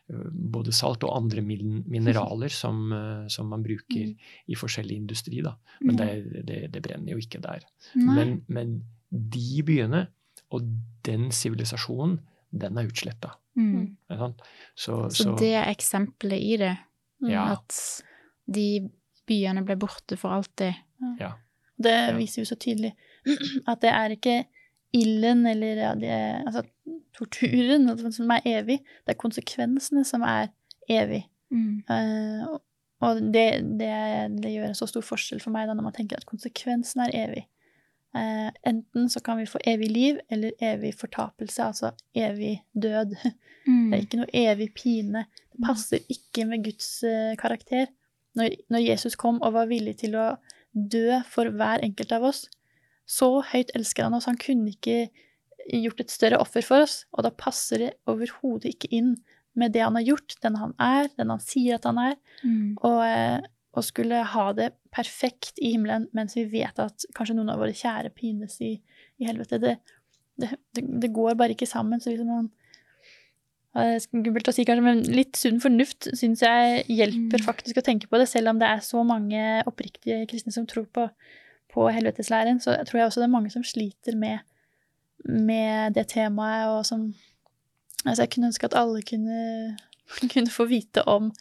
eh, 0.10 0.23
både 0.34 0.71
salt 0.75 1.04
og 1.04 1.15
andre 1.17 1.41
min 1.45 1.84
mineraler 1.88 2.49
som, 2.54 2.91
som 3.30 3.49
man 3.52 3.63
bruker 3.63 4.15
i 4.47 4.56
forskjellig 4.58 4.97
industri. 5.04 5.41
Da. 5.45 5.56
Men 5.82 5.95
det, 5.99 6.45
det, 6.47 6.60
det 6.73 6.82
brenner 6.86 7.12
jo 7.13 7.17
ikke 7.21 7.41
der. 7.43 7.60
Men, 8.15 8.41
men 8.47 8.78
de 9.12 9.63
byene 9.67 10.08
og 10.52 10.65
den 11.06 11.30
sivilisasjonen, 11.32 12.19
den 12.52 12.78
er 12.82 12.88
utsletta. 12.89 13.36
Mm. 13.60 13.98
Så, 14.76 15.10
Så 15.12 15.36
det 15.39 15.52
er 15.60 15.67
eksempelet 15.72 16.39
i 16.41 16.56
det. 16.62 16.76
Ja. 17.28 17.43
At 17.58 17.76
de 18.48 18.89
byene 19.28 19.65
ble 19.67 19.76
borte 19.76 20.15
for 20.17 20.32
alltid. 20.38 20.74
Det 21.80 21.93
Ja. 21.93 22.15
viser 22.17 22.41
jo 22.41 22.45
så 22.50 22.56
tydelig 22.60 22.93
at 23.72 23.82
det 23.84 23.91
er 23.91 24.15
ikke 24.15 24.38
ilden 24.95 25.45
eller 25.45 25.76
ja, 25.84 25.91
det, 25.95 26.45
altså, 26.48 26.63
torturen 27.13 28.12
som 28.12 28.32
er 28.32 28.41
evig, 28.45 28.80
det 29.06 29.13
er 29.13 29.19
konsekvensene 29.19 30.06
som 30.08 30.24
er 30.26 30.50
evig. 30.89 31.26
Mm. 31.52 31.84
Uh, 31.89 32.48
og- 32.54 32.62
det, 33.32 33.45
det, 33.80 33.91
det 34.43 34.52
gjør 34.52 34.67
en 34.67 34.76
så 34.76 34.88
stor 34.89 35.02
forskjell 35.06 35.39
for 35.39 35.52
meg 35.56 35.67
da, 35.69 35.74
når 35.78 35.84
man 35.86 35.93
tenker 35.95 36.17
at 36.19 36.26
konsekvensen 36.28 37.00
er 37.06 37.13
evig. 37.15 37.45
Eh, 38.15 38.50
enten 38.65 39.10
så 39.10 39.19
kan 39.22 39.38
vi 39.38 39.45
få 39.45 39.60
evig 39.69 39.91
liv 39.91 40.19
eller 40.34 40.52
evig 40.65 40.95
fortapelse, 40.98 41.62
altså 41.63 41.91
evig 42.17 42.56
død. 42.74 43.15
Mm. 43.67 43.84
Det 43.91 43.98
er 44.00 44.06
ikke 44.06 44.22
noe 44.24 44.34
evig 44.34 44.69
pine. 44.74 45.26
Det 45.54 45.62
passer 45.65 46.00
ikke 46.10 46.45
med 46.50 46.63
Guds 46.65 47.04
eh, 47.04 47.36
karakter. 47.38 47.88
Når, 48.38 48.56
når 48.69 48.86
Jesus 48.88 49.15
kom 49.19 49.41
og 49.41 49.54
var 49.54 49.69
villig 49.69 49.98
til 50.02 50.15
å 50.17 50.32
dø 50.74 51.19
for 51.30 51.50
hver 51.50 51.82
enkelt 51.86 52.12
av 52.15 52.24
oss, 52.30 52.48
så 53.10 53.39
høyt 53.52 53.72
elsker 53.78 54.06
han 54.06 54.13
oss. 54.17 54.28
Han 54.30 54.38
kunne 54.41 54.69
ikke 54.74 55.10
gjort 55.74 56.02
et 56.02 56.13
større 56.13 56.38
offer 56.41 56.65
for 56.65 56.86
oss, 56.86 57.04
og 57.13 57.26
da 57.26 57.32
passer 57.34 57.82
det 57.84 57.91
overhodet 58.10 58.72
ikke 58.74 58.89
inn 58.95 59.15
med 59.58 59.74
det 59.74 59.82
han 59.84 59.98
har 59.98 60.06
gjort, 60.06 60.36
den 60.45 60.56
han 60.62 60.74
er, 60.82 61.10
den 61.17 61.30
han 61.34 61.41
sier 61.43 61.78
at 61.78 61.86
han 61.89 61.98
er, 62.02 62.15
Mm. 62.45 62.78
og, 62.86 63.02
eh, 63.06 63.41
og 63.76 63.84
skulle 63.84 64.22
ha 64.24 64.45
det 64.54 64.69
perfekt 64.93 65.60
i 65.62 65.73
himmelen, 65.73 66.08
mens 66.17 66.36
vi 66.38 66.45
vet 66.49 66.80
at 66.82 67.06
kanskje 67.17 67.36
noen 67.38 67.52
av 67.54 67.62
våre 67.62 67.75
kjære 67.78 68.12
pines 68.15 68.58
i, 68.65 68.75
i 69.21 69.28
helvete. 69.28 69.60
Det, 69.62 69.75
det, 70.41 70.56
det, 70.73 71.12
går 71.13 71.38
bare 71.39 71.54
ikke 71.56 71.69
sammen. 71.69 72.02
Så 72.02 72.13
liksom 72.13 72.32
man 72.32 72.49
Skummelt 74.02 74.49
å 74.49 74.52
si, 74.52 74.63
kanskje, 74.65 74.82
men 74.82 75.04
litt 75.13 75.38
sunn 75.38 75.60
fornuft 75.62 76.08
syns 76.17 76.41
jeg 76.41 76.82
hjelper 76.89 77.38
Mm. 77.38 77.45
faktisk 77.45 77.78
å 77.78 77.86
tenke 77.86 78.08
på 78.10 78.17
det. 78.17 78.25
Selv 78.28 78.49
om 78.49 78.58
det 78.60 78.65
er 78.65 78.82
så 78.82 79.04
mange 79.06 79.62
oppriktige 79.69 80.25
kristne 80.28 80.52
som 80.52 80.65
tror 80.67 80.88
på, 80.89 81.06
på 81.69 81.86
helveteslæren, 81.93 82.60
så 82.60 82.73
tror 82.84 82.97
jeg 82.97 83.06
også 83.06 83.21
det 83.21 83.28
er 83.30 83.38
mange 83.38 83.54
som 83.54 83.63
sliter 83.63 84.17
med, 84.17 84.39
med 85.23 85.93
det 85.93 86.08
temaet, 86.15 86.67
og 86.73 86.86
som 86.86 87.13
Altså, 88.08 88.23
jeg 88.23 88.30
kunne 88.32 88.47
ønske 88.47 88.65
at 88.65 88.75
alle 88.80 89.02
kunne, 89.04 89.78
kunne 90.34 90.49
få 90.49 90.65
vite 90.65 91.04
om, 91.04 91.34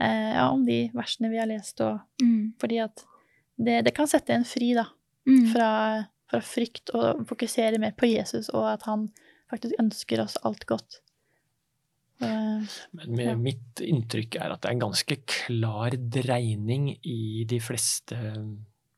eh, 0.00 0.32
ja, 0.34 0.50
om 0.50 0.64
de 0.66 0.90
versene 0.94 1.30
vi 1.30 1.38
har 1.38 1.46
lest, 1.46 1.80
og 1.80 2.00
Mm. 2.22 2.54
fordi 2.58 2.78
at 2.82 3.04
det, 3.58 3.84
det 3.84 3.94
kan 3.94 4.06
sette 4.06 4.30
en 4.30 4.44
fri, 4.44 4.74
da 4.74 4.86
Mm. 5.26 5.52
fra, 5.52 6.06
fra 6.30 6.40
frykt 6.40 6.90
og 6.94 7.26
fokusere 7.28 7.78
mer 7.78 7.92
på 7.92 8.06
Jesus, 8.10 8.48
og 8.50 8.64
at 8.72 8.82
han 8.82 9.10
faktisk 9.50 9.74
ønsker 9.78 10.20
oss 10.24 10.36
alt 10.44 10.66
godt. 10.66 11.00
Eh, 12.20 12.62
Men 12.92 13.16
med, 13.16 13.26
Ja. 13.26 13.36
mitt 13.36 13.80
inntrykk 13.80 14.36
er 14.40 14.52
at 14.52 14.60
det 14.62 14.68
er 14.70 14.72
en 14.74 14.80
ganske 14.90 15.16
klar 15.26 15.90
dreining 15.90 16.96
i 17.04 17.44
de 17.44 17.58
fleste 17.60 18.16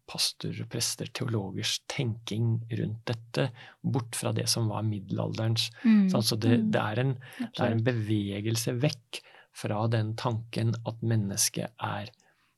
pastorer, 0.07 0.66
prester, 0.68 1.07
teologers 1.07 1.80
tenking 1.88 2.61
rundt 2.70 3.04
dette, 3.07 3.50
bort 3.83 4.14
fra 4.14 4.33
det 4.33 4.46
som 4.48 4.68
var 4.68 4.83
middelalderens. 4.83 5.70
Mm. 5.85 6.11
Så 6.11 6.16
altså 6.20 6.38
det, 6.38 6.59
Mm. 6.61 6.70
det, 6.72 6.80
er 6.80 6.98
en, 7.00 7.14
det 7.38 7.61
er 7.61 7.70
en 7.72 7.85
bevegelse 7.85 8.78
vekk 8.80 9.22
fra 9.55 9.87
den 9.88 10.14
tanken 10.19 10.75
at 10.87 11.03
mennesket 11.03 11.71
er 11.81 12.11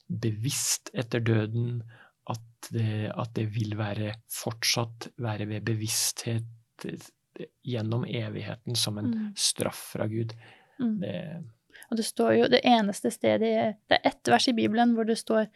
bevisst 0.09 0.91
etter 0.95 1.21
døden, 1.21 1.83
at 2.31 2.71
det, 2.73 3.11
at 3.15 3.35
det 3.37 3.49
vil 3.55 3.77
være 3.79 4.15
fortsatt 4.33 5.09
være 5.23 5.47
ved 5.51 5.61
bevissthet 5.67 6.87
eh, 6.87 7.47
gjennom 7.67 8.05
evigheten 8.09 8.75
som 8.77 8.99
en 8.99 9.11
Mm. 9.11 9.33
straff 9.37 9.93
fra 9.93 10.07
Gud. 10.07 10.33
Mm. 10.81 11.01
Det, 11.01 11.45
Og 11.91 11.97
det 11.97 12.05
står 12.05 12.31
jo 12.33 12.47
det 12.49 12.61
eneste 12.65 13.11
stedet 13.11 13.77
Det 13.89 13.99
er 13.99 14.09
ett 14.09 14.29
vers 14.29 14.49
i 14.49 14.53
Bibelen 14.53 14.95
hvor 14.95 15.05
det 15.05 15.19
står 15.19 15.47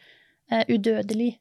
eh, 0.51 0.63
'udødelig', 0.69 1.39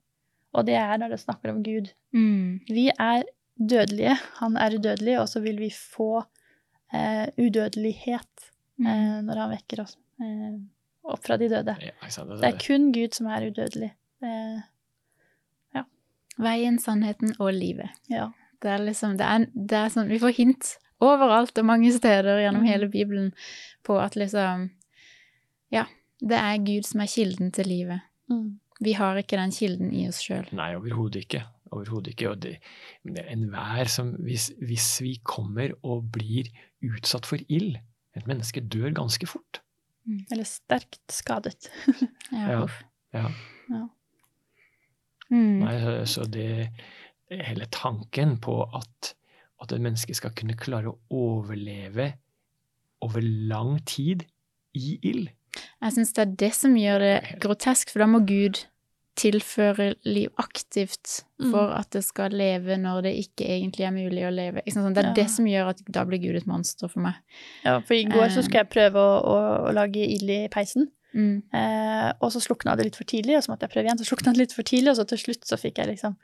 og 0.53 0.67
det 0.67 0.75
er 0.75 0.97
når 0.97 1.09
det 1.09 1.21
snakker 1.21 1.51
om 1.53 1.63
Gud. 1.63 1.91
Mm. 2.13 2.61
Vi 2.69 2.91
er 2.99 3.23
dødelige, 3.71 4.17
han 4.41 4.57
er 4.57 4.75
udødelig, 4.79 5.21
og 5.21 5.29
så 5.29 5.41
vil 5.41 5.59
vi 5.61 5.71
få 5.71 6.23
eh, 6.95 7.29
udødelighet 7.39 8.51
Mm. 8.81 8.87
eh, 8.89 9.17
når 9.29 9.37
han 9.45 9.51
vekker 9.53 9.83
oss 9.85 9.97
eh, 10.25 10.59
opp 11.05 11.23
fra 11.27 11.37
de 11.41 11.49
døde. 11.53 11.75
ja? 11.85 11.93
Det 12.41 12.49
er 12.49 12.59
kun 12.65 12.91
Gud 12.97 13.15
som 13.17 13.27
er 13.29 13.49
udødelig. 13.51 13.93
Det, 14.21 14.35
Veien, 16.41 16.79
sannheten 16.81 17.35
og 17.39 17.51
livet. 17.53 17.91
ja. 18.09 18.31
Det 18.63 18.69
er 18.69 18.79
liksom, 18.85 19.15
det 19.17 19.25
er, 19.25 19.45
det 19.55 19.77
er 19.77 19.89
sånn, 19.93 20.09
Vi 20.13 20.19
får 20.21 20.33
hint 20.37 20.67
overalt 21.01 21.57
og 21.59 21.65
mange 21.65 21.91
steder 21.97 22.43
gjennom 22.43 22.61
Mm. 22.63 22.69
hele 22.69 22.89
Bibelen 22.93 23.31
på 23.85 23.97
at 24.01 24.17
liksom 24.17 24.71
Ja, 25.73 25.85
det 26.21 26.37
er 26.37 26.59
Gud 26.65 26.85
som 26.85 27.01
er 27.01 27.07
kilden 27.09 27.53
til 27.53 27.67
livet. 27.67 28.01
Mm. 28.29 28.59
Vi 28.81 28.93
har 28.93 29.17
ikke 29.17 29.37
den 29.41 29.51
kilden 29.51 29.93
i 29.95 30.07
oss 30.09 30.21
sjøl. 30.21 30.45
Nei, 30.53 30.75
overhodet 30.77 31.25
ikke. 31.25 31.43
Overhodet 31.73 32.09
ikke. 32.15 32.31
Og 32.31 32.41
det, 32.41 32.59
det 33.05 33.19
er 33.25 33.33
enhver 33.33 33.89
som 33.89 34.13
hvis, 34.25 34.51
hvis 34.61 35.01
vi 35.01 35.15
kommer 35.25 35.73
og 35.83 36.11
blir 36.13 36.49
utsatt 36.85 37.25
for 37.27 37.39
ild 37.49 37.79
Et 38.17 38.27
menneske 38.27 38.61
dør 38.61 38.91
ganske 38.97 39.27
fort. 39.31 39.61
Eller 40.33 40.45
sterkt 40.49 41.01
skadet. 41.15 41.69
Ja, 42.33 42.67
Ja. 43.15 43.27
Ja. 43.71 43.85
Mm. 45.31 45.59
Nei, 45.63 45.77
så- 45.81 46.07
så 46.07 46.25
det 46.31 46.71
Hele 47.31 47.67
tanken 47.71 48.39
på 48.43 48.57
at, 48.75 49.15
at 49.63 49.73
et 49.73 49.81
menneske 49.81 50.15
skal 50.19 50.31
kunne 50.35 50.57
klare 50.59 50.91
å 50.91 50.99
overleve 51.15 52.15
over 53.03 53.21
lang 53.23 53.77
tid 53.87 54.25
i 54.75 54.99
ild 55.03 55.29
Jeg 55.81 55.93
syns 55.95 56.13
det 56.13 56.23
er 56.25 56.33
det 56.43 56.51
som 56.55 56.75
gjør 56.75 56.99
det 56.99 57.39
grotesk, 57.41 57.91
for 57.93 58.01
da 58.03 58.07
må 58.11 58.19
Gud 58.27 58.65
tilføre 59.21 59.91
liv 60.09 60.31
aktivt 60.41 61.25
Mm. 61.41 61.51
for 61.55 61.71
at 61.73 61.89
det 61.95 62.03
skal 62.05 62.31
leve 62.37 62.77
når 62.77 63.03
det 63.07 63.13
ikke 63.25 63.47
egentlig 63.49 63.87
er 63.87 63.93
mulig 63.97 64.25
å 64.29 64.33
leve. 64.35 64.61
Sant? 64.69 64.95
Det 64.95 65.05
er 65.05 65.09
Ja. 65.09 65.15
det 65.15 65.31
som 65.31 65.47
gjør 65.47 65.71
at 65.71 65.81
da 65.91 66.05
blir 66.05 66.21
Gud 66.21 66.37
et 66.37 66.47
monster 66.47 66.89
for 66.89 67.01
meg. 67.01 67.15
Ja, 67.65 67.79
for 67.81 67.95
i 67.95 68.05
går 68.05 68.29
så 68.29 68.39
Eh. 68.39 68.43
skulle 68.45 68.61
jeg 68.65 68.71
prøve 68.71 68.97
å, 69.01 69.25
å, 69.25 69.69
å 69.69 69.73
lage 69.73 69.97
ild 70.05 70.29
i 70.31 70.49
peisen. 70.49 70.89
Mm. 71.15 71.43
Eh, 71.53 72.13
og 72.21 72.31
så 72.31 72.39
slukna 72.45 72.77
det 72.77 72.85
litt 72.87 72.97
for 72.97 73.05
tidlig, 73.05 73.37
og 73.37 73.43
så 73.43 73.51
måtte 73.51 73.67
jeg 73.67 73.71
prøve 73.73 73.87
igjen. 73.89 73.99
Så 73.99 74.07
slukna 74.15 74.33
det 74.33 74.39
litt 74.39 74.53
for 74.53 74.63
tidlig, 74.63 74.91
og 74.91 74.97
så 74.97 75.07
til 75.09 75.19
slutt 75.19 75.45
så 75.45 75.57
fikk 75.59 75.79
jeg 75.79 75.87
liksom 75.89 76.17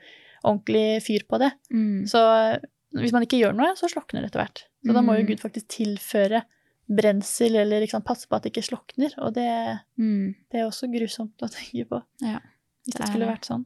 ordentlig 0.45 1.03
fyr 1.03 1.25
på 1.29 1.39
det. 1.41 1.53
Mm. 1.73 2.05
Så 2.07 2.21
eh, 2.53 2.59
hvis 2.95 3.13
man 3.13 3.23
ikke 3.27 3.41
gjør 3.41 3.57
noe, 3.57 3.73
så 3.77 3.89
slukner 3.91 4.21
det 4.23 4.31
etter 4.31 4.45
hvert. 4.45 4.65
Så 4.87 4.93
da 4.95 5.01
må 5.03 5.17
jo 5.17 5.25
Mm. 5.25 5.29
Gud 5.33 5.41
faktisk 5.41 5.67
tilføre 5.69 6.43
brensel, 6.89 7.57
eller 7.57 7.81
liksom 7.83 8.05
passe 8.05 8.29
på 8.29 8.37
at 8.37 8.43
det 8.45 8.53
ikke 8.53 8.69
slukner. 8.69 9.13
Og 9.19 9.35
det, 9.35 9.81
Mm. 9.99 10.35
det 10.53 10.61
er 10.61 10.67
også 10.69 10.87
grusomt 10.93 11.35
å 11.43 11.49
tenke 11.51 11.89
på. 11.89 12.03
Ja, 12.23 12.39
Hvis 12.87 12.95
det 13.01 13.09
skulle 13.11 13.27
vært 13.27 13.47
sånn. 13.49 13.65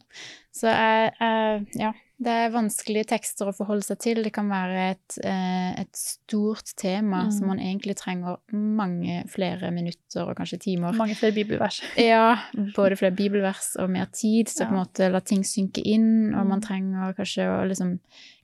Så 0.57 0.71
uh, 0.73 1.61
ja, 1.77 1.91
det 2.21 2.33
er 2.33 2.51
vanskelige 2.53 3.07
tekster 3.13 3.49
å 3.49 3.53
forholde 3.57 3.85
seg 3.85 3.99
til. 4.01 4.23
Det 4.25 4.33
kan 4.33 4.49
være 4.49 4.81
et, 4.95 5.19
eh, 5.25 5.81
et 5.81 5.93
stort 5.97 6.73
tema 6.77 7.23
Mm. 7.27 7.31
som 7.33 7.47
man 7.49 7.59
egentlig 7.61 7.97
trenger 7.97 8.37
mange 8.53 9.23
flere 9.29 9.71
minutter 9.73 10.27
og 10.29 10.37
kanskje 10.37 10.59
timer. 10.61 10.93
Mange 10.97 11.15
flere 11.17 11.33
bibelvers. 11.37 11.83
Ja, 11.97 12.37
både 12.77 12.97
flere 13.01 13.15
bibelvers 13.17 13.75
og 13.81 13.89
mer 13.91 14.07
tid 14.13 14.49
Så 14.49 14.65
ja. 14.65 14.67
på 14.69 14.75
en 14.75 14.81
måte 14.83 15.11
la 15.13 15.21
ting 15.21 15.41
synke 15.45 15.81
inn, 15.85 16.35
og 16.35 16.47
man 16.47 16.61
Mm. 16.61 16.67
trenger 16.67 17.15
kanskje 17.17 17.45
å 17.49 17.69
liksom 17.69 17.99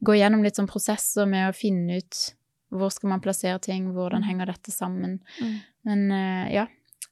gå 0.04 0.16
gjennom 0.16 0.42
litt 0.42 0.56
sånn 0.56 0.68
prosesser 0.68 1.26
med 1.28 1.50
å 1.50 1.56
finne 1.56 1.98
ut 1.98 2.34
hvor 2.72 2.90
skal 2.92 3.08
man 3.10 3.20
plassere 3.20 3.60
ting, 3.60 3.92
hvordan 3.92 4.22
Mm. 4.22 4.28
henger 4.28 4.46
dette 4.46 4.72
sammen. 4.72 5.20
Mm. 5.40 5.60
Men 5.84 6.10
eh, 6.12 6.52
ja, 6.54 6.66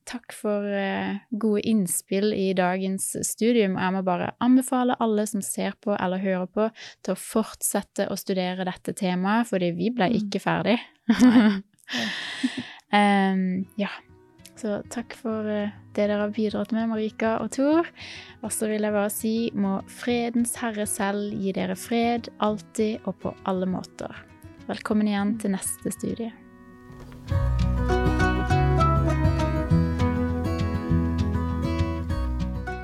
takk 0.08 0.34
for 0.36 0.66
eh, 0.68 1.20
gode 1.30 1.62
innspill 1.68 2.32
i 2.36 2.52
dagens 2.56 3.10
studium. 3.26 3.76
Jeg 3.80 3.94
må 3.96 4.02
bare 4.06 4.32
anbefale 4.44 4.96
alle 5.02 5.26
som 5.30 5.42
ser 5.44 5.76
på 5.82 5.96
eller 5.96 6.22
hører 6.22 6.48
på, 6.50 6.68
til 7.04 7.14
å 7.14 7.20
fortsette 7.20 8.08
å 8.10 8.18
studere 8.18 8.66
dette 8.68 8.94
temaet, 8.96 9.48
fordi 9.50 9.72
vi 9.76 9.92
ble 9.94 10.10
Mm. 10.14 10.16
ikke 10.20 10.40
ferdig. 10.42 10.78
um, 12.92 13.64
ja. 13.84 13.92
Så 14.54 14.82
takk 14.92 15.16
for 15.18 15.48
eh, 15.50 15.72
det 15.96 16.06
dere 16.08 16.20
har 16.20 16.34
bidratt 16.34 16.72
med, 16.72 16.88
Marika 16.92 17.38
og 17.42 17.50
Tor. 17.56 17.88
Og 18.42 18.52
så 18.54 18.68
vil 18.70 18.86
jeg 18.86 18.94
bare 18.94 19.10
si 19.10 19.34
må 19.54 19.80
fredens 19.90 20.54
herre 20.60 20.86
selv 20.86 21.34
gi 21.34 21.52
dere 21.56 21.76
fred 21.76 22.30
alltid 22.38 23.08
og 23.08 23.18
på 23.24 23.34
alle 23.50 23.66
måter. 23.66 24.14
Velkommen 24.68 25.10
igjen 25.10 25.36
til 25.42 25.56
neste 25.56 25.92
studie. 25.92 26.32